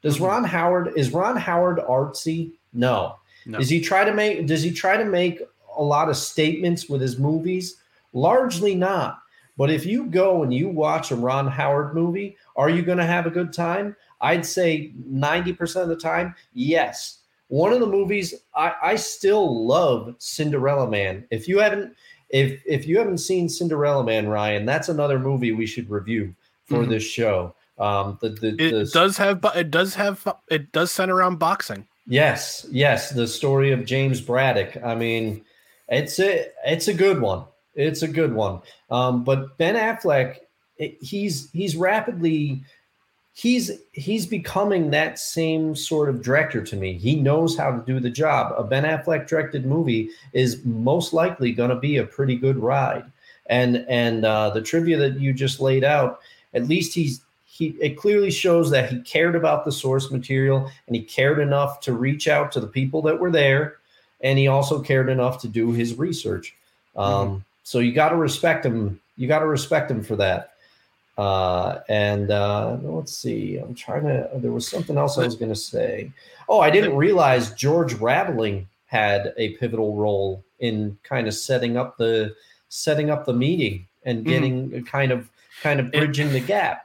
[0.04, 0.26] Does Mhm.
[0.28, 2.52] Ron Howard is Ron Howard artsy?
[2.72, 3.16] No.
[3.46, 3.58] No.
[3.58, 5.42] Does he try to make does he try to make
[5.76, 7.76] a lot of statements with his movies?
[8.12, 9.18] Largely not.
[9.56, 13.04] But if you go and you watch a Ron Howard movie, are you going to
[13.06, 13.96] have a good time?
[14.20, 17.18] I'd say 90% of the time, yes.
[17.48, 21.24] One of the movies I, I still love Cinderella Man.
[21.30, 21.94] If you haven't
[22.30, 26.34] if if you haven't seen Cinderella Man, Ryan, that's another movie we should review
[26.66, 26.88] for Mhm.
[26.88, 27.54] this show.
[27.78, 31.86] Um the the, It the does have it does have it does center around boxing.
[32.06, 34.76] Yes, yes, the story of James Braddock.
[34.84, 35.42] I mean,
[35.88, 37.44] it's a it's a good one.
[37.74, 38.60] It's a good one.
[38.90, 40.38] Um, but Ben Affleck,
[40.78, 42.62] it- he's he's rapidly
[43.32, 46.92] he's he's becoming that same sort of director to me.
[46.96, 48.54] He knows how to do the job.
[48.56, 53.04] A Ben Affleck directed movie is most likely going to be a pretty good ride.
[53.46, 56.20] And and uh, the trivia that you just laid out,
[56.54, 57.23] at least he's
[57.54, 61.78] he it clearly shows that he cared about the source material and he cared enough
[61.82, 63.76] to reach out to the people that were there.
[64.22, 66.52] And he also cared enough to do his research.
[66.96, 69.00] Um, so you got to respect him.
[69.16, 70.54] You got to respect him for that.
[71.16, 73.58] Uh, and uh, let's see.
[73.58, 76.10] I'm trying to there was something else i was going to say.
[76.48, 81.96] Oh i didn't realize george raveling had a pivotal role in kind of setting up
[81.98, 82.34] the
[82.68, 84.28] setting up the meeting and Mhm.
[84.28, 85.28] getting kind of
[85.62, 86.80] kind of And- bridging the gap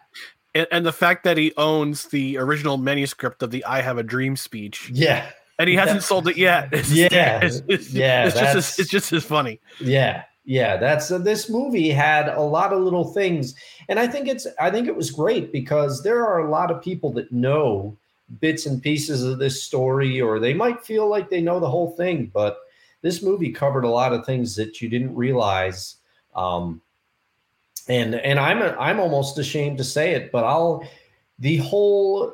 [0.55, 4.03] And, and the fact that he owns the original manuscript of the "I Have a
[4.03, 6.69] Dream" speech, yeah and he hasn't sold it yet.
[6.73, 9.59] It's, Yeah, it's, it's, yeah, it's just as, it's just as funny.
[9.79, 13.53] Yeah, yeah, that's uh, this movie had a lot of little things,
[13.89, 16.81] and I think it's I think it was great because there are a lot of
[16.81, 17.97] people that know
[18.39, 21.91] bits and pieces of this story, or they might feel like they know the whole
[21.91, 22.57] thing, but
[23.01, 25.97] this movie covered a lot of things that you didn't realize.
[26.35, 26.81] Um,
[27.89, 30.87] and and I'm a, I'm almost ashamed to say it, but I'll
[31.39, 32.33] the whole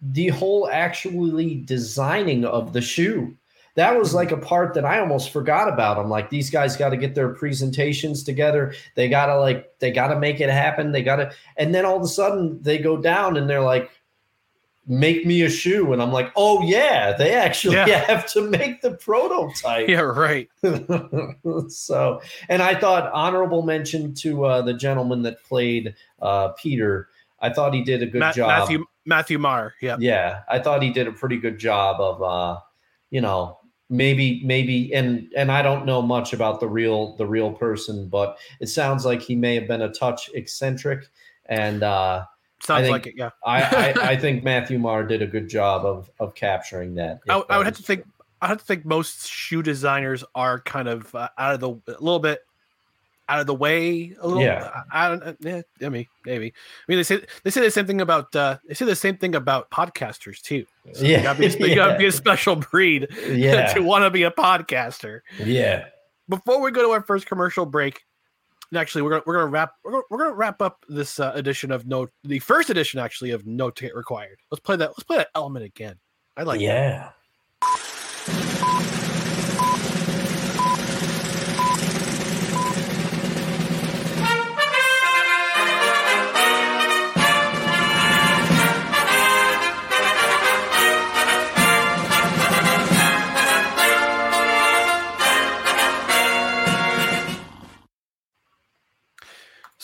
[0.00, 3.36] the whole actually designing of the shoe
[3.76, 5.98] that was like a part that I almost forgot about.
[5.98, 8.74] I'm like, these guys got to get their presentations together.
[8.94, 10.92] They got to like, they got to make it happen.
[10.92, 13.90] They got to, and then all of a sudden they go down and they're like,
[14.86, 15.92] make me a shoe.
[15.92, 17.86] And I'm like, oh yeah, they actually Yeah.
[18.06, 19.88] have to make the prototype.
[19.88, 20.48] Yeah, right.
[21.68, 27.08] so, and I thought honorable mention to uh, the gentleman that played uh, Peter.
[27.40, 28.48] I thought he did a good Ma- job.
[28.48, 29.74] Matthew Matthew Maher.
[29.80, 32.60] Yeah, Yeah, I thought he did a pretty good job of, uh,
[33.10, 37.52] you know, maybe maybe and and I don't know much about the real the real
[37.52, 41.06] person, but it sounds like he may have been a touch eccentric,
[41.46, 42.24] and uh,
[42.66, 43.14] sounds think- like it.
[43.16, 47.20] Yeah, I, I I think Matthew Maher did a good job of of capturing that.
[47.28, 48.04] I, I would have to is think.
[48.42, 52.00] I have to think most shoe designers are kind of uh, out of the a
[52.02, 52.40] little bit
[53.28, 54.42] out of the way a little.
[54.42, 54.82] Yeah.
[54.92, 55.22] I, I don't.
[55.22, 56.46] uh, Yeah, I mean, maybe.
[56.46, 56.52] I
[56.86, 59.34] mean, they say they say the same thing about uh, they say the same thing
[59.34, 60.66] about podcasters too.
[60.92, 61.98] So Yeah, you gotta be a, you gotta yeah.
[61.98, 65.22] be a special breed Yeah, to want to be a podcaster.
[65.42, 65.86] yeah,
[66.28, 68.04] before we go to our first commercial break,
[68.74, 71.70] actually we're gonna we're gonna wrap we're gonna, we're gonna wrap up this uh, edition
[71.70, 74.38] of no the first edition actually of no ticket required.
[74.50, 74.90] Let's play that.
[74.90, 75.96] Let's play that element again.
[76.36, 76.60] I like.
[76.60, 77.12] yeah.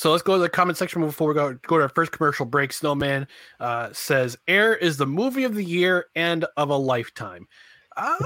[0.03, 2.45] So let's go to the comment section before we go go to our first commercial
[2.45, 2.73] break.
[2.73, 3.29] Snowman
[3.61, 7.47] uh, says, "Air is the movie of the year and of a lifetime."
[7.97, 8.17] Uh,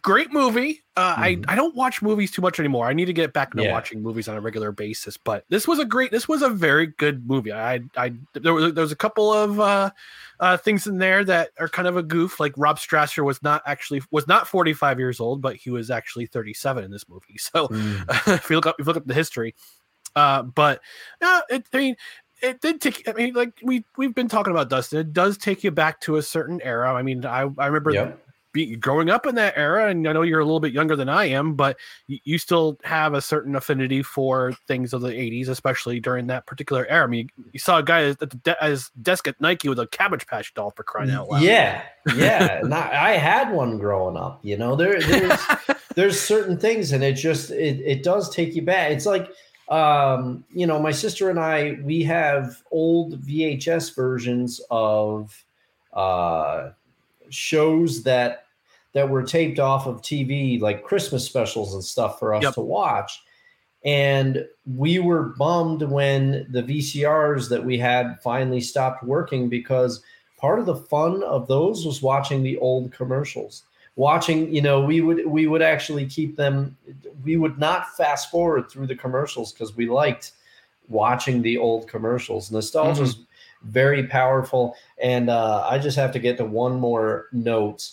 [0.00, 0.84] great movie.
[0.96, 1.44] Uh, Mhm.
[1.48, 2.86] I I don't watch movies too much anymore.
[2.86, 3.72] I need to get back into Yeah.
[3.72, 5.16] watching movies on a regular basis.
[5.16, 6.12] But this was a great.
[6.12, 7.52] This was a very good movie.
[7.52, 9.90] I I there was there was a couple of uh,
[10.38, 12.38] uh, things in there that are kind of a goof.
[12.38, 16.26] Like Rob Strasser was not actually was not 45 years old, but he was actually
[16.26, 17.38] 37 in this movie.
[17.40, 18.04] So Mm.
[18.36, 19.56] if you look up if you look up the history.
[20.16, 20.80] Uh, but
[21.20, 21.96] uh, it, I mean,
[22.42, 23.08] it did take.
[23.08, 25.00] I mean, like we we've been talking about Dustin.
[25.00, 26.92] It does take you back to a certain era.
[26.92, 28.20] I mean, I I remember Yep.
[28.52, 31.08] be, growing up in that era, and I know you're a little bit younger than
[31.08, 35.48] I am, but you, you still have a certain affinity for things of the '80s,
[35.48, 37.04] especially during that particular era.
[37.04, 39.68] I mean, you, you saw a guy at, the de- at his desk at Nike
[39.68, 41.42] with a Cabbage Patch doll for crying out loud.
[41.42, 41.82] Yeah,
[42.14, 42.60] yeah.
[42.72, 44.40] I, I had one growing up.
[44.44, 45.40] You know, there there's
[45.94, 48.92] there's certain things, and it just it it does take you back.
[48.92, 49.30] It's like
[49.68, 55.44] um, you know, my sister and I we have old VHS versions of
[55.92, 56.70] uh
[57.30, 58.44] shows that
[58.92, 62.54] that were taped off of TV, like Christmas specials and stuff for us Yep.
[62.54, 63.20] to watch.
[63.84, 64.46] And
[64.76, 70.02] we were bummed when the VCRs that we had finally stopped working because
[70.38, 73.64] part of the fun of those was watching the old commercials.
[73.96, 76.76] Watching, you know, we would we would actually keep them.
[77.22, 80.32] We would not fast forward through the commercials because we liked
[80.88, 82.50] watching the old commercials.
[82.50, 83.18] Nostalgia is
[83.62, 87.90] very powerful, and uh, I just have to get to one more note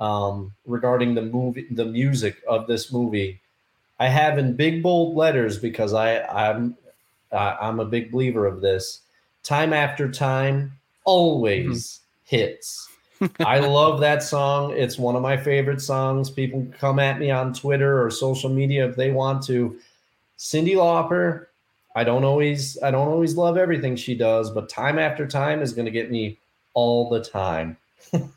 [0.00, 3.40] um, regarding the movie, the music of this movie.
[3.98, 6.76] I have in big bold letters because I I'm
[7.32, 9.02] I, I'm a big believer of this.
[9.42, 10.72] Time after time,
[11.04, 12.88] always hits.
[13.40, 14.72] I love that song.
[14.76, 16.30] It's one of my favorite songs.
[16.30, 19.78] People come at me on Twitter or social media if they want to.
[20.38, 21.46] Cyndi Lauper,
[21.94, 25.72] I don't always I don't always love everything she does, but time after time is
[25.72, 26.38] going to get me
[26.74, 27.78] all the time.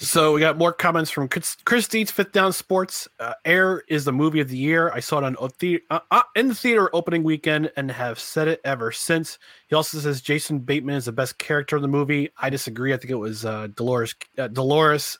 [0.00, 3.08] So we got more comments from Chris, Dietz, Fifth Down Sports.
[3.18, 4.92] Uh, Air is the movie of the year.
[4.92, 8.60] I saw it on uh, uh, in the theater opening weekend and have said it
[8.64, 9.38] ever since.
[9.66, 12.30] He also says Jason Bateman is the best character in the movie.
[12.38, 12.94] I disagree.
[12.94, 15.18] I think it was uh, Deloris uh, Deloris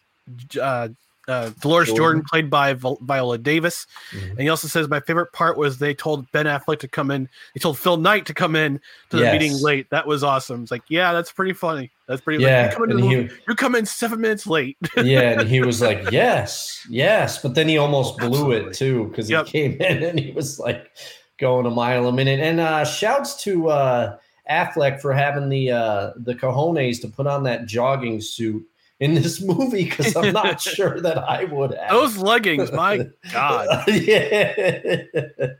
[1.28, 2.22] uh, Deloris Jordan.
[2.28, 3.86] Played by Vol- Viola Davis.
[4.12, 4.30] Mhm.
[4.30, 7.28] And he also says my favorite part was they told Ben Affleck to come in.
[7.54, 9.32] They told Phil Knight to come in to the Yes.
[9.40, 9.88] meeting late.
[9.90, 10.62] That was awesome.
[10.62, 11.90] It's like, yeah, that's pretty funny.
[12.06, 12.42] That's pretty.
[12.42, 14.76] Yeah, like, you come into and the he- you come in seven minutes late.
[14.96, 18.70] yeah, and he was like, "Yes, yes," but then he almost blew Absolutely.
[18.70, 19.46] it too because Yep.
[19.46, 20.90] he came in and he was like
[21.36, 22.40] going a mile a minute.
[22.40, 24.16] And uh, shouts to uh,
[24.50, 28.64] Affleck for having the uh, the cojones to put on that jogging suit
[29.00, 32.98] in this movie because I'm not sure that I would have Those leggings, my
[33.32, 34.52] God, yeah,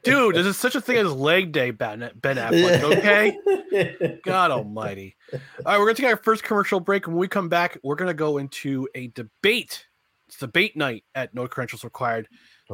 [0.05, 2.83] dude, there's such a thing as leg day, Ben Ben Affleck.
[2.99, 5.17] Okay, God Almighty.
[5.33, 7.07] All right, we're gonna take our first commercial break.
[7.07, 9.87] When we come back, we're gonna go into a debate.
[10.29, 12.29] It's debate night at No Credentials Required.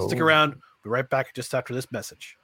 [0.06, 0.24] Stick Oh.
[0.24, 0.50] around.
[0.54, 2.36] We'll be right back just after this message.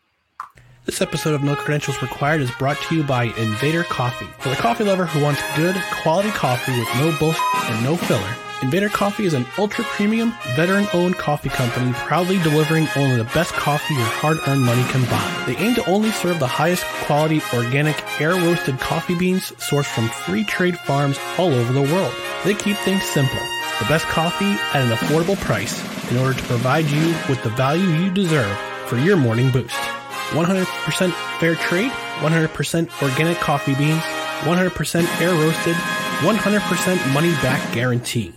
[0.91, 4.27] This episode of No Credentials Required is brought to you by Invader Coffee.
[4.41, 8.35] For the coffee lover who wants good, quality coffee with no bullshit and no filler,
[8.61, 13.53] Invader Coffee is an ultra premium, veteran owned coffee company proudly delivering only the best
[13.53, 15.45] coffee your hard earned money can buy.
[15.47, 20.09] They aim to only serve the highest quality, organic, air roasted coffee beans sourced from
[20.09, 22.13] free trade farms all over the world.
[22.43, 23.39] They keep things simple
[23.79, 27.87] the best coffee at an affordable price in order to provide you with the value
[27.91, 29.90] you deserve for your morning boost.
[30.31, 34.03] 100% fair trade, 100% organic coffee beans,
[34.43, 38.33] 100% air roasted, 100% money back guarantee.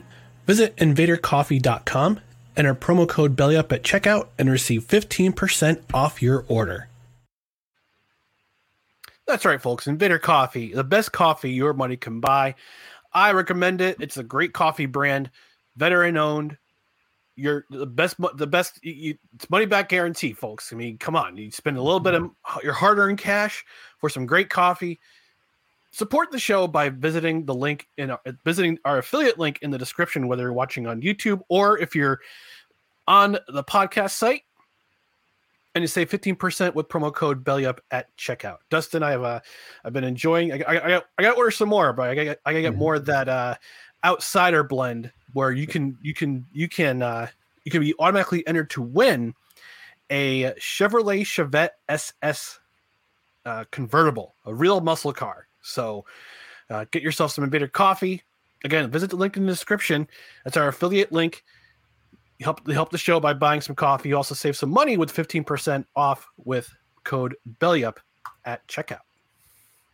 [0.46, 2.20] Visit invadercoffee.com,
[2.58, 6.90] enter promo code BELLYUP at checkout, and receive 15% off your order.
[9.26, 9.88] That's right, folks.
[9.88, 12.56] Invader Coffee, the best coffee your money can buy.
[13.14, 13.98] I recommend it.
[14.02, 15.30] It's a great coffee brand,
[15.78, 16.58] veteran owned.
[17.36, 18.80] You're the best, the best.
[18.84, 20.72] You, it's money back guarantee, folks.
[20.72, 21.36] I mean, come on.
[21.36, 22.30] You spend a little bit of
[22.64, 23.66] your hard earned cash
[23.98, 25.00] for some great coffee.
[25.92, 29.78] Support the show by visiting the link in our, visiting our affiliate link in the
[29.78, 32.20] description, whether you're watching on YouTube or if you're
[33.08, 34.42] on the podcast site.
[35.76, 38.58] And you save 15% with promo code BELLYUP at checkout.
[38.70, 39.40] Dustin, I have uh,
[39.84, 42.16] I've been enjoying I, I, I, got, I got to order some more, but I
[42.16, 43.56] got I got to get more of that uh,
[44.04, 47.28] outsider blend where you can you can you can uh,
[47.66, 49.34] you can be automatically entered to win
[50.10, 52.60] a Chevrolet Chevette SS
[53.46, 55.48] uh, convertible, a real muscle car.
[55.62, 56.06] So
[56.70, 58.24] uh, get yourself some Invader coffee.
[58.64, 60.08] Again, visit the link in the description.
[60.44, 61.44] That's our affiliate link.
[62.40, 64.10] You help help the show by buying some coffee.
[64.10, 66.74] You also save some money with 15% off with
[67.04, 67.98] code BELLYUP
[68.46, 69.00] at checkout.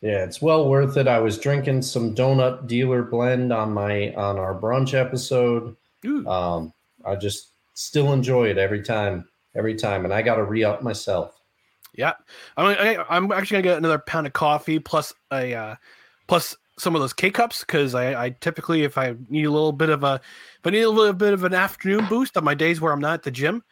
[0.02, 1.08] Yeah, it's well worth it.
[1.08, 5.76] I was drinking some donut dealer blend on my on our brunch episode.
[6.06, 6.26] Ooh.
[6.28, 6.74] Um,
[7.06, 10.82] I just still enjoy it every time, every time, and I got to re up
[10.82, 11.40] myself.
[11.94, 12.14] Yeah,
[12.56, 15.76] I'm I, I'm actually gonna get another pound of coffee plus a uh,
[16.28, 19.74] plus some of those K cups because I, I typically if I need a little
[19.74, 20.22] bit of a
[20.60, 23.02] if I need a little bit of an afternoon boost on my days where I'm
[23.02, 23.64] not at the gym,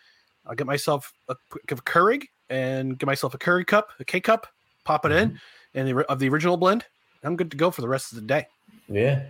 [0.46, 4.48] I'll get myself a, a Keurig and get myself a Keurig cup, a K cup,
[4.84, 5.40] pop it in,
[5.74, 6.86] and the, of the original blend.
[7.24, 8.48] I'm good to go for the rest of the day.
[8.88, 9.24] Yeah,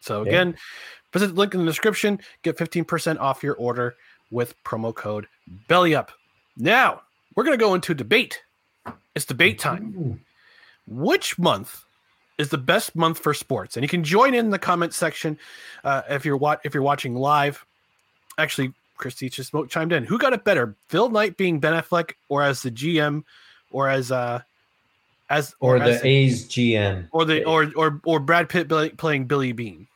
[0.00, 0.28] So Yeah.
[0.28, 0.56] again,
[1.12, 2.20] visit the link in the description.
[2.42, 3.96] Get 15% off your order
[4.30, 5.26] with promo code
[5.68, 6.08] BELLYUP.
[6.56, 7.02] Now
[7.34, 8.42] we're gonna go into debate.
[9.14, 10.20] It's debate time.
[10.86, 11.84] Which month
[12.38, 13.76] is the best month for sports?
[13.76, 15.38] And you can join in the comment section
[15.84, 17.64] uh, if you're wa- if you're watching live.
[18.38, 20.04] Actually, Christy just chimed in.
[20.04, 23.22] Who got it better, Phil Knight being Ben Affleck, or as the GM,
[23.70, 24.40] or as uh,
[25.30, 29.52] as or as the A's GM, or the or or or Brad Pitt playing Billy
[29.52, 29.86] Beane.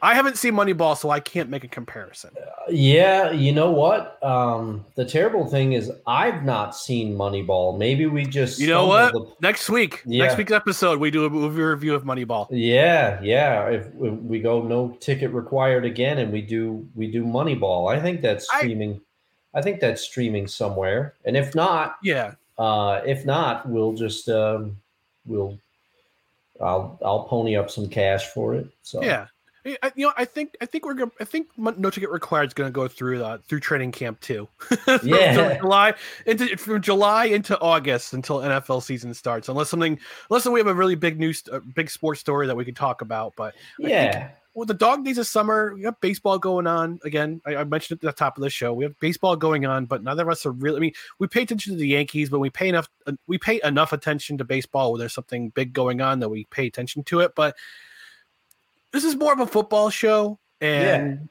[0.00, 2.30] I haven't seen Moneyball, so I can't make a comparison.
[2.68, 4.22] Yeah, you know what?
[4.22, 7.76] Um, the terrible thing is I've not seen Moneyball.
[7.76, 9.12] Maybe we just You know what?
[9.16, 10.22] up- Next week, Yeah.
[10.26, 12.46] next week's episode, we do a movie review of Moneyball.
[12.52, 13.66] Yeah, yeah.
[13.70, 17.98] If we we go no ticket required again, and we do we do Moneyball, I
[17.98, 19.00] think that's I- streaming.
[19.54, 21.14] I, think that's streaming somewhere.
[21.24, 24.76] And if not, Yeah, uh, if not, we'll just um,
[25.26, 25.58] we'll
[26.60, 28.68] I'll I'll pony up some cash for it.
[28.82, 29.26] So yeah.
[29.82, 32.54] I- you know, I think I think we're gonna I think no ticket required is
[32.54, 34.48] going to go through uh, through training camp too.
[34.60, 35.58] From Yeah.
[35.58, 35.92] July
[36.24, 39.98] into from July into August until NFL season starts, unless something
[40.30, 43.02] unless we have a really big news, uh, big sports story that we could talk
[43.02, 43.34] about.
[43.36, 43.54] But
[43.84, 44.30] I yeah.
[44.58, 46.98] With the dog days of summer, we have baseball going on.
[47.04, 48.72] Again, I, I mentioned it at the top of the show.
[48.72, 50.76] We have baseball going on, but neither of us are really.
[50.76, 52.88] I mean, we pay attention to the Yankees, but we pay enough.
[53.06, 56.44] uh, We pay enough attention to baseball when there's something big going on that we
[56.50, 57.34] pay attention to it.
[57.34, 57.56] But
[58.92, 61.28] this is more of a football show, and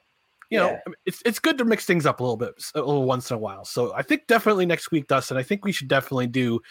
[0.49, 0.79] you know, Yeah.
[0.85, 3.29] I mean, it's it's good to mix things up a little bit, a little once
[3.31, 3.65] in a while.
[3.65, 5.37] So I think definitely next week, Dustin.
[5.37, 6.61] I think we should definitely do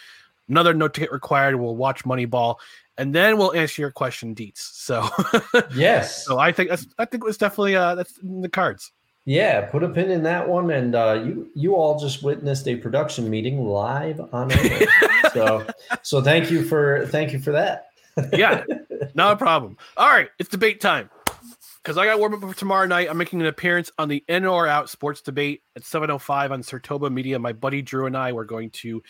[0.49, 1.55] another no ticket required.
[1.55, 2.55] We'll watch Moneyball,
[2.97, 4.57] and then we'll answer your question, Deets.
[4.57, 5.07] So.
[5.73, 6.25] Yes.
[6.25, 8.91] So I think that's I think it was definitely uh that's in the cards.
[9.27, 12.77] Yeah, put a pin in that one, and uh, you you all just witnessed a
[12.77, 14.87] production meeting live on air.
[15.33, 15.67] so
[16.01, 17.87] so thank you for thank you for that.
[18.31, 18.63] Yeah,
[19.15, 19.75] not a problem.
[19.97, 21.09] All right, it's debate time.
[21.83, 23.09] Because I got warm up for tomorrow night.
[23.09, 27.11] I'm making an appearance on the In or Out Sports Debate at 7:05 on Sertoba
[27.11, 27.37] Media.
[27.37, 29.03] My buddy Drew and I were going to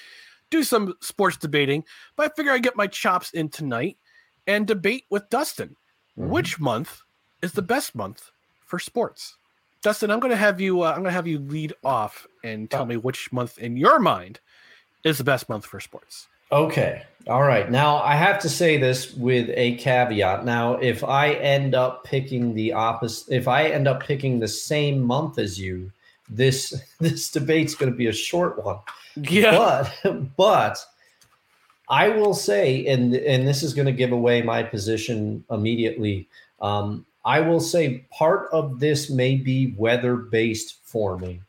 [0.50, 1.84] do some sports debating,
[2.16, 3.98] but I figure I get my chops in tonight
[4.46, 5.76] and debate with Dustin.
[6.18, 6.28] Mhm.
[6.30, 7.02] Which month
[7.42, 8.32] is the best month
[8.66, 9.38] for sports?
[9.82, 10.82] Dustin, I'm going to have you.
[10.82, 14.00] Uh, I'm going to have you lead off and tell me which month in your
[14.00, 14.40] mind
[15.04, 16.28] is the best month for sports.
[16.52, 17.04] Okay.
[17.28, 17.70] All right.
[17.70, 20.46] Now I have to say this with a caveat.
[20.46, 25.02] Now, if I end up picking the opposite, if I end up picking the same
[25.02, 25.92] month as you,
[26.30, 28.80] this this debate's going to be a short one.
[29.24, 29.90] Yeah.
[30.04, 30.86] But but
[31.90, 36.28] I will say, and and this is going to give away my position immediately.
[36.62, 41.42] Um, I will say part of this may be weather based for me,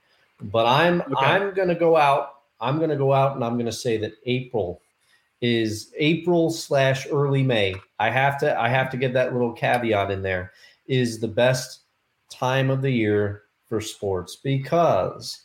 [0.43, 1.14] but I'm Okay.
[1.16, 2.35] I'm going to go out.
[2.61, 4.81] I'm going to go out and I'm going to say that April
[5.41, 7.75] is April slash early May.
[8.01, 10.53] I have to I have to get that little caveat in there.
[10.87, 11.81] Is the best
[12.31, 15.43] time of the year for sports because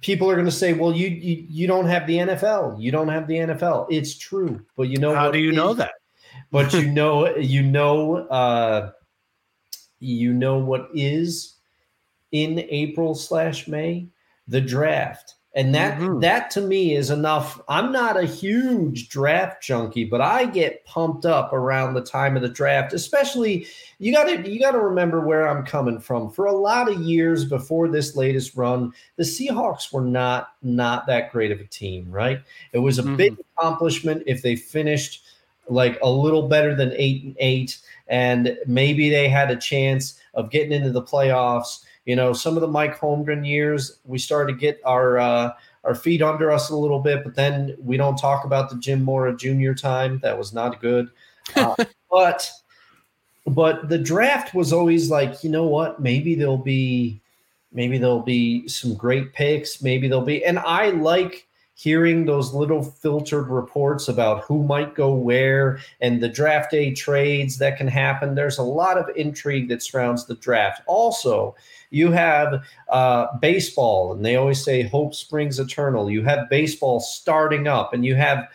[0.00, 2.80] people are going to say, "Well, you, you you don't have the NFL.
[2.80, 5.78] You don't have the NFL." It's true, but you know How do you know is-
[5.78, 5.92] that?
[6.50, 8.92] But you know, you know, uh,
[10.00, 11.54] you know what is
[12.32, 14.08] in April slash May
[14.48, 15.36] the draft.
[15.54, 16.22] And that Mhm.
[16.22, 17.60] that to me is enough.
[17.68, 22.42] I'm not a huge draft junkie, but I get pumped up around the time of
[22.42, 22.94] the draft.
[22.94, 23.66] Especially,
[23.98, 26.30] you got to you got to remember where I'm coming from.
[26.30, 31.30] For a lot of years before this latest run, the Seahawks were not not that
[31.30, 32.40] great of a team, right?
[32.72, 35.22] It was a big accomplishment if they finished
[35.68, 37.78] like a little better than eight and eight,
[38.08, 42.60] and maybe they had a chance of getting into the playoffs You know, some of
[42.60, 45.52] the Mike Holmgren years, we started to get our uh,
[45.84, 49.02] our feet under us a little bit, but then we don't talk about the Jim
[49.02, 49.72] Mora Jr.
[49.72, 50.18] time.
[50.22, 51.10] That was not good.
[51.56, 51.74] Uh,
[52.08, 52.48] but
[53.48, 56.00] but the draft was always like, you know what?
[56.00, 57.20] Maybe there'll be
[57.72, 59.82] maybe there'll be some great picks.
[59.82, 61.48] Maybe there'll be, and I like
[61.82, 67.58] hearing those little filtered reports about who might go where and the draft day trades
[67.58, 68.36] that can happen.
[68.36, 70.82] There's a lot of intrigue that surrounds the draft.
[70.86, 71.56] Also,
[71.90, 76.08] you have uh, baseball, and they always say hope springs eternal.
[76.08, 78.48] You have baseball starting up, and you have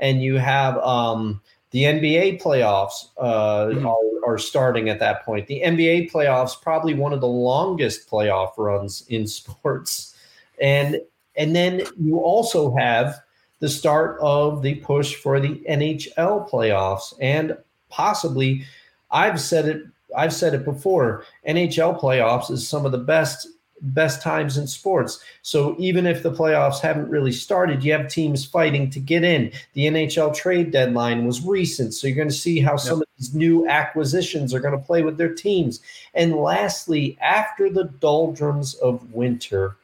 [0.00, 3.86] and you have um, the NBA playoffs uh, mm-hmm.
[3.86, 5.46] are, are, starting at that point.
[5.46, 10.16] The NBA playoffs probably one of the longest playoff runs in sports,
[10.60, 11.00] and
[11.36, 13.14] and then you also have
[13.60, 17.56] the start of the push for the NHL playoffs and
[17.90, 18.64] possibly
[19.10, 19.82] I've said it
[20.16, 23.48] I've said it before NHL playoffs is some of the best
[23.82, 25.18] best times in sports.
[25.42, 29.52] So even if the playoffs haven't really started, you have teams fighting to get in.
[29.74, 32.80] The NHL trade deadline was recent, so you're going to see how yep.
[32.80, 35.80] some of these new acquisitions are going to play with their teams.
[36.14, 39.76] And lastly, after the doldrums of winter,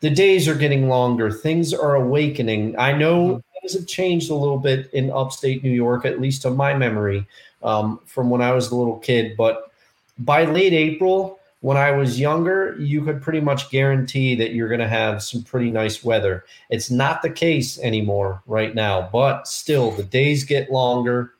[0.00, 1.30] the days are getting longer.
[1.30, 2.78] Things are awakening.
[2.78, 3.60] I know mm-hmm.
[3.60, 7.26] things have changed a little bit in upstate New York, at least to my memory,
[7.62, 9.36] um, from when I was a little kid.
[9.36, 9.72] But
[10.18, 14.80] by late April, when I was younger, you could pretty much guarantee that you're going
[14.80, 16.44] to have some pretty nice weather.
[16.70, 21.32] It's not the case anymore right now, but still, the days get longer.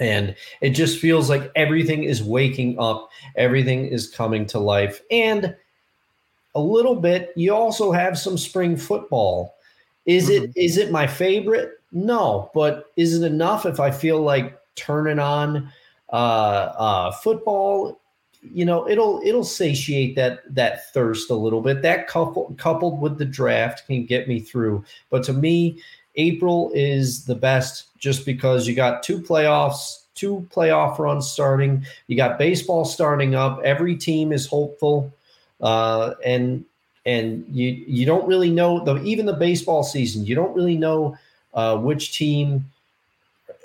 [0.00, 5.02] And it just feels like everything is waking up, everything is coming to life.
[5.10, 5.54] And
[6.54, 7.32] a little bit.
[7.36, 9.54] You also have some spring football.
[10.06, 10.44] Is mm-hmm.
[10.44, 11.72] it is it my favorite?
[11.92, 15.70] No, but is it enough if I feel like turning on
[16.12, 18.00] uh, uh, football?
[18.42, 21.82] You know, it'll it'll satiate that that thirst a little bit.
[21.82, 24.84] That couple coupled with the draft can get me through.
[25.10, 25.80] But to me,
[26.16, 31.84] April is the best just because you got two playoffs, two playoff runs starting.
[32.06, 33.60] You got baseball starting up.
[33.64, 35.12] Every team is hopeful
[35.60, 36.64] uh, and
[37.06, 40.26] and you you don't really know the even the baseball season.
[40.26, 41.16] You don't really know
[41.54, 42.70] uh, which team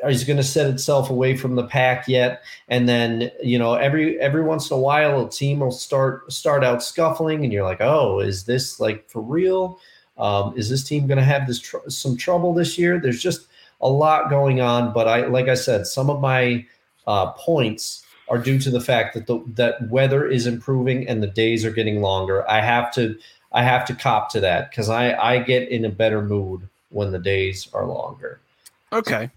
[0.05, 2.43] is going to set itself away from the pack yet.
[2.67, 6.63] And then you know every every once in a while a team will start start
[6.63, 9.79] out scuffling, and you're like, oh, is this like for real?
[10.17, 12.99] Um, is this team going to have this tr- some trouble this year?
[12.99, 13.47] There's just
[13.81, 16.65] a lot going on, but I like I said, some of my
[17.07, 21.27] uh, points are due to the fact that the that weather is improving and the
[21.27, 22.49] days are getting longer.
[22.49, 23.17] I have to
[23.51, 27.11] I have to cop to that because I I get in a better mood when
[27.11, 28.39] the days are longer.
[28.91, 29.29] Okay.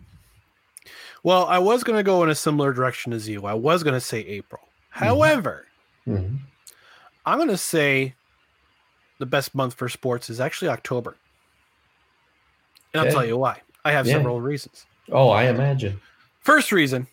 [1.23, 3.47] Well, I was going to go in a similar direction as you.
[3.47, 4.63] I was going to say April.
[4.63, 5.05] Mm-hmm.
[5.05, 5.67] However,
[6.07, 6.37] mm-hmm.
[7.25, 8.15] I'm going to say
[9.19, 11.17] the best month for sports is actually October.
[12.95, 13.09] And okay.
[13.09, 13.61] I'll tell you why.
[13.85, 14.13] I have yeah.
[14.13, 14.87] several reasons.
[15.11, 16.01] Oh, I imagine.
[16.41, 17.09] First reason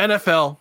[0.00, 0.56] NFL,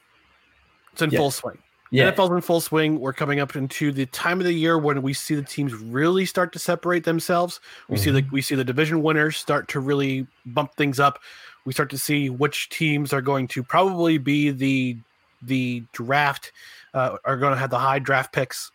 [0.93, 1.19] it's in yeah.
[1.19, 1.57] full swing.
[1.91, 2.11] Yeah.
[2.11, 2.99] NFL's in full swing.
[2.99, 6.25] We're coming up into the time of the year when we see the teams really
[6.25, 7.59] start to separate themselves.
[7.87, 8.03] We mm-hmm.
[8.03, 11.19] see the we see the division winners start to really bump things up.
[11.65, 14.97] We start to see which teams are going to probably be the
[15.41, 16.51] the draft
[16.93, 18.71] uh, are going to have the high draft picks.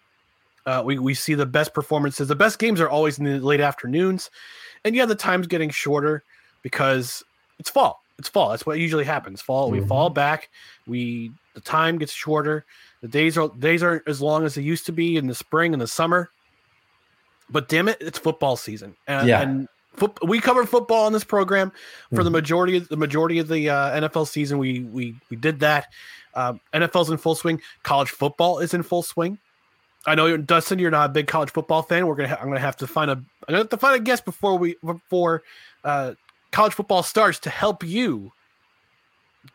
[0.67, 2.27] Uh, we we see the best performances.
[2.27, 4.31] The best games are always in the late afternoons,
[4.85, 6.25] and yeah, the time's getting shorter
[6.63, 7.23] because
[7.61, 8.51] it's fall it's fall.
[8.51, 9.41] That's what usually happens.
[9.41, 9.83] Fall, mm-hmm.
[9.83, 10.51] we fall back.
[10.87, 12.65] We the time gets shorter.
[13.01, 15.73] The days are days aren't as long as they used to be in the spring
[15.73, 16.31] and the summer.
[17.51, 19.43] But damn it, it's football season, and, yeah.
[19.43, 22.25] and foot, we covered football on this program for mm-hmm.
[22.25, 24.59] the majority of the majority of the uh, NFL season.
[24.59, 25.93] We we we did that.
[26.35, 27.61] Uh, NFL's in full swing.
[27.83, 29.39] College football is in full swing.
[30.07, 32.07] I know Dustin, you're not a big college football fan.
[32.07, 34.01] We're gonna ha- I'm gonna have to find a I'm gonna have to find a
[34.01, 35.43] guest before we before
[35.85, 36.15] uh,
[36.55, 38.33] college football starts to help you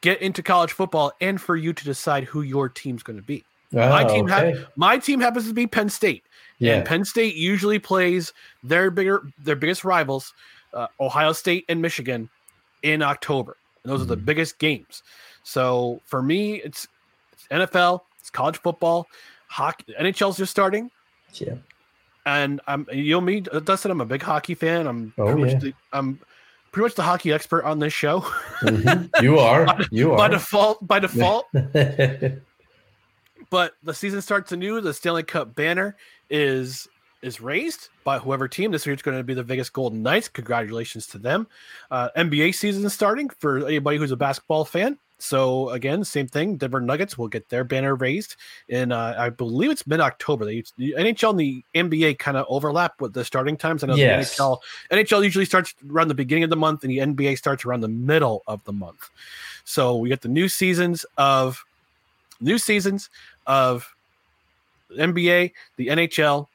[0.01, 3.43] get into college football and for you to decide who your team's going to be.
[3.73, 4.51] Oh, my team okay.
[4.51, 6.23] ha- my team happens to be Penn State.
[6.57, 6.75] Yeah.
[6.75, 8.33] And Penn State usually plays
[8.63, 10.33] their bigger their biggest rivals,
[10.73, 12.29] uh, Ohio State and Michigan,
[12.83, 13.55] in October.
[13.83, 14.03] And those mm-hmm.
[14.03, 14.25] are the mm-hmm.
[14.25, 15.03] biggest games.
[15.43, 16.87] So for me, it's,
[17.31, 19.07] it's NFL, it's college football,
[19.47, 19.93] hockey.
[19.97, 20.91] NHL's just starting.
[21.35, 21.55] Yeah.
[22.25, 23.89] And I'm you know me, Dustin.
[23.89, 24.85] I'm a big hockey fan.
[24.85, 25.59] I'm oh, yeah.
[25.59, 26.19] the, I'm
[26.71, 28.21] pretty much the hockey expert on this show.
[28.61, 29.05] Mm-hmm.
[29.23, 29.65] You are.
[29.65, 30.85] by, you are by default.
[30.85, 31.45] By default.
[33.49, 34.81] but the season starts anew.
[34.81, 35.95] The Stanley Cup banner
[36.29, 36.87] is
[37.21, 38.71] is raised by whoever team.
[38.71, 40.29] This year it's going to be the Vegas Golden Knights.
[40.29, 41.47] Congratulations to them.
[41.91, 44.97] Uh, NBA season is starting for anybody who's a basketball fan.
[45.21, 46.55] So again, same thing.
[46.55, 48.37] Denver Nuggets will get their banner raised
[48.69, 50.45] in, uh, I believe it's mid October.
[50.45, 53.83] The NHL and the NBA kind of overlap with the starting times.
[53.83, 54.37] I know Yes.
[54.37, 54.59] the NHL
[54.91, 57.89] NHL usually starts around the beginning of the month, and the NBA starts around the
[57.89, 59.09] middle of the month.
[59.65, 61.63] So we get the new seasons of
[62.39, 63.09] new seasons
[63.45, 63.93] of
[64.97, 66.47] NBA, the NHL,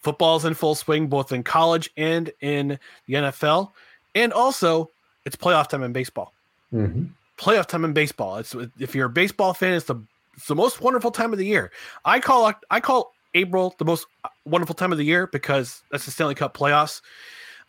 [0.00, 3.72] football's in full swing, both in college and in the NFL,
[4.14, 4.90] and also
[5.26, 6.32] it's playoff time in baseball
[6.72, 7.10] Mhm.
[7.38, 8.36] Playoff time in baseball.
[8.36, 9.96] It's if you're a baseball fan, it's the
[10.36, 11.70] it's the most wonderful time of the year.
[12.04, 14.06] I call I call April the most
[14.44, 17.00] wonderful time of the year because that's the Stanley Cup playoffs.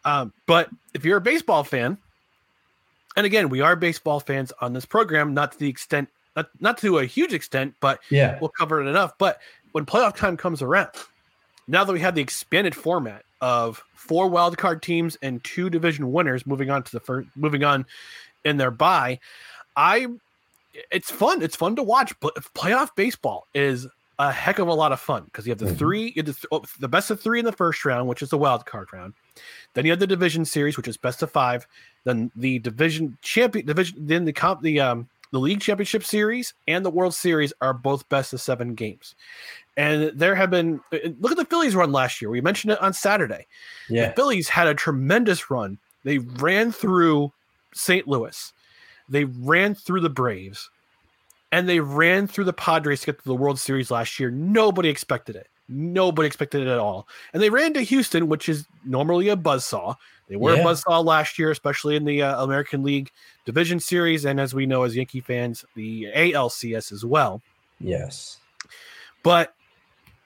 [0.05, 1.97] Um, but if you're a baseball fan,
[3.17, 6.77] and again, we are baseball fans on this program, not to the extent, not, not
[6.79, 8.37] to a huge extent, but Yeah.
[8.39, 9.17] we'll cover it enough.
[9.17, 9.39] But
[9.73, 10.89] when playoff time comes around,
[11.67, 16.45] now that we have the expanded format of four wildcard teams and two division winners
[16.47, 17.85] moving on to the first, moving on
[18.45, 19.19] in their bye,
[19.79, 20.07] I
[20.91, 21.41] it's fun.
[21.41, 22.13] It's fun to watch.
[22.19, 23.87] But playoff baseball is
[24.19, 25.77] a heck of a lot of fun because you have the Mhm.
[25.77, 28.21] three, you have the, th- oh, the best of three in the first round, which
[28.21, 29.13] is the wild card round.
[29.73, 31.65] Then you have the division series, which is best of five.
[32.03, 36.83] Then the division champion division, then the comp, the um the league championship series and
[36.83, 39.13] the World Series are both best of seven games.
[39.77, 42.29] And there have been uh, look at the Phillies run last year.
[42.29, 43.45] We mentioned it on Saturday.
[43.89, 44.07] Yeah.
[44.09, 45.77] The Phillies had a tremendous run.
[46.03, 47.31] They ran through
[47.73, 48.07] St.
[48.07, 48.51] Louis.
[49.09, 50.69] They ran through the Braves.
[51.51, 54.29] And they ran through the Padres to get to the World Series last year.
[54.29, 55.47] Nobody expected it.
[55.67, 57.07] Nobody expected it at all.
[57.33, 59.95] And they ran to Houston, which is normally a buzzsaw.
[60.27, 60.61] They were Yeah.
[60.61, 63.09] a buzzsaw last year, especially in the uh, American League
[63.45, 64.25] Division Series.
[64.25, 67.41] And as we know, as Yankee fans, the ALCS as well.
[67.79, 68.37] Yes.
[69.23, 69.55] But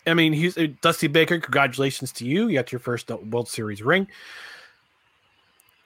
[0.06, 1.40] I mean, he's uh, Dusty Baker.
[1.40, 2.50] Congratulations to you!
[2.50, 4.08] You got your first World Series ring.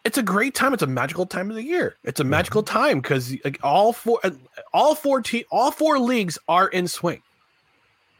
[0.07, 0.73] It's a great time.
[0.73, 1.97] It's a magical time of the year.
[2.05, 4.31] It's a magical time because like, all four, uh,
[4.73, 7.21] all four te- all four leagues are in swing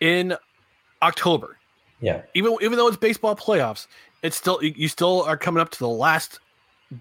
[0.02, 0.36] in
[1.02, 1.58] October.
[2.02, 2.24] Yeah.
[2.34, 3.88] Even even though it's baseball playoffs,
[4.22, 6.42] it's still you you still are coming up to the last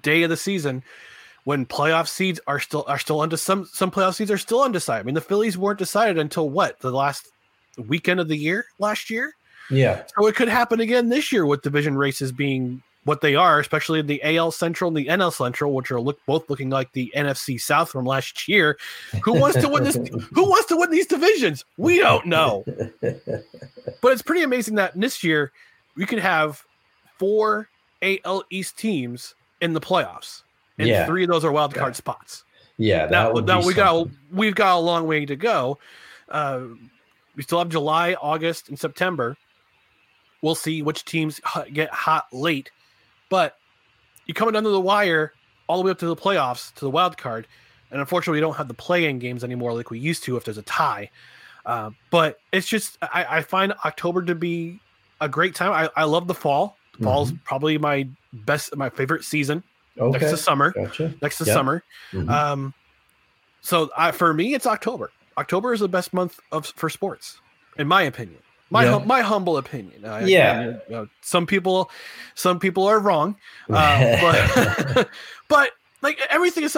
[0.02, 0.84] day of the season
[1.42, 5.00] when playoff seeds are still are still under Some some playoff seeds are still undecided.
[5.00, 7.28] I mean, the Phillies weren't decided until what the last
[7.76, 9.34] weekend of the year last year.
[9.68, 10.04] Yeah.
[10.16, 14.02] So it could happen again this year with division races being what they are, especially
[14.02, 17.58] the AL Central and the NL Central, which are look both looking like the NFC
[17.58, 18.76] South from last year.
[19.22, 19.94] Who wants to win this?
[20.34, 21.64] Who wants to win these divisions?
[21.78, 22.64] We don't know.
[24.02, 25.52] But it's pretty amazing that this year
[25.96, 26.62] we could have
[27.18, 27.68] four
[28.02, 30.42] AL East teams in the playoffs,
[30.78, 31.06] and Yeah.
[31.06, 31.96] three of those are wild card Yeah.
[31.98, 32.44] spots.
[32.76, 33.06] Yeah.
[33.06, 35.78] That Now, now we got we've got a long way to go.
[36.28, 36.62] Uh,
[37.36, 39.36] we still have July, August, and September.
[40.42, 41.40] We'll see which teams
[41.72, 42.70] get hot late,
[43.28, 43.56] but
[44.26, 45.32] you're coming under the wire
[45.68, 47.46] all the way up to the playoffs to the wild card,
[47.90, 50.58] and unfortunately, we don't have the play-in games anymore like we used to if there's
[50.58, 51.10] a tie.
[51.64, 54.78] Uh, but it's just I, I find October to be
[55.20, 55.72] a great time.
[55.72, 56.76] I, I love the fall.
[57.02, 59.62] Fall's probably my best, my favorite season
[59.98, 60.18] Okay.
[60.18, 60.70] next to summer.
[60.70, 61.14] Gotcha.
[61.20, 61.52] Next to Yeah.
[61.54, 61.82] summer.
[62.12, 62.28] Mhm.
[62.30, 62.74] Um,
[63.60, 65.10] so I, for me, it's October.
[65.36, 67.38] October is the best month of for sports,
[67.76, 68.38] in my opinion.
[68.70, 68.90] My Yeah.
[68.92, 70.04] hum, my humble opinion.
[70.04, 70.78] I- Yeah.
[70.88, 71.90] know, some people,
[72.34, 73.36] some people are wrong,
[73.70, 74.16] uh,
[74.96, 75.08] but
[75.48, 75.70] but
[76.02, 76.76] like everything is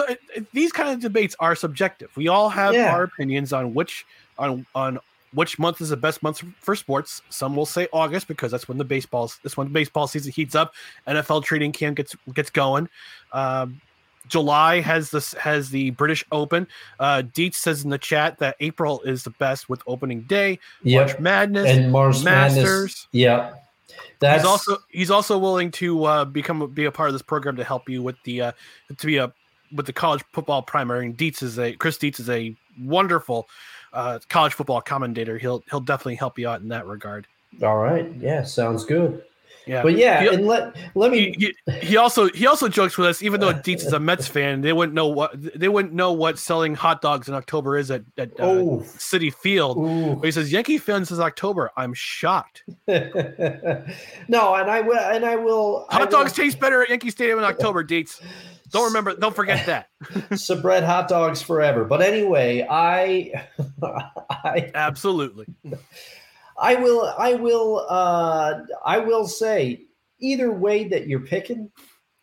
[0.53, 2.09] these kind of debates are subjective.
[2.15, 2.93] We all have Yeah.
[2.93, 4.05] our opinions on which
[4.37, 4.99] on on
[5.33, 7.21] which month is the best month for sports.
[7.29, 10.55] Some will say August because that's when the baseball's that's when the baseball season heats
[10.55, 10.73] up.
[11.07, 12.87] NFL trading camp gets gets going.
[13.33, 13.81] Um,
[14.27, 16.67] July has this has the British Open.
[16.99, 21.07] Uh, Dietz says in the chat that April is the best with opening day, Yep.
[21.07, 22.63] March Madness, and Mars Masters.
[22.65, 23.07] Madness.
[23.11, 23.53] Yeah.
[24.19, 27.55] That's he's also he's also willing to uh, become be a part of this program
[27.55, 28.51] to help you with the uh,
[28.97, 29.31] to be a
[29.73, 31.05] with the college football primary.
[31.05, 33.47] And Dietz is a Chris Dietz is a wonderful
[33.93, 35.37] uh, college football commentator.
[35.37, 37.27] He'll he'll definitely help you out in that regard.
[37.63, 38.11] all right.
[38.19, 39.23] Yeah, sounds good.
[39.69, 43.05] Yeah, But yeah, He- and let let me he, he also he also jokes with
[43.07, 43.21] us.
[43.21, 46.39] Even though Dietz is a Mets fan, they wouldn't know what they wouldn't know what
[46.39, 48.79] selling hot dogs in October is at, at uh, Oh.
[48.97, 49.77] Citi Field.
[49.77, 50.15] Ooh.
[50.15, 51.69] But he says Yankee fans is October.
[51.77, 52.63] I'm shocked.
[52.87, 57.11] no, and I will and I will I Hot will- dogs taste better at Yankee
[57.11, 57.83] Stadium in October.
[57.83, 58.19] Dietz.
[58.71, 59.15] Don't remember.
[59.15, 59.87] Don't forget that.
[60.31, 61.85] Sabrett hot dogs forever.
[61.85, 63.31] But anyway, I
[64.29, 65.45] I Absolutely.
[66.59, 69.85] I will I will uh I will say
[70.19, 71.71] either way that you're picking,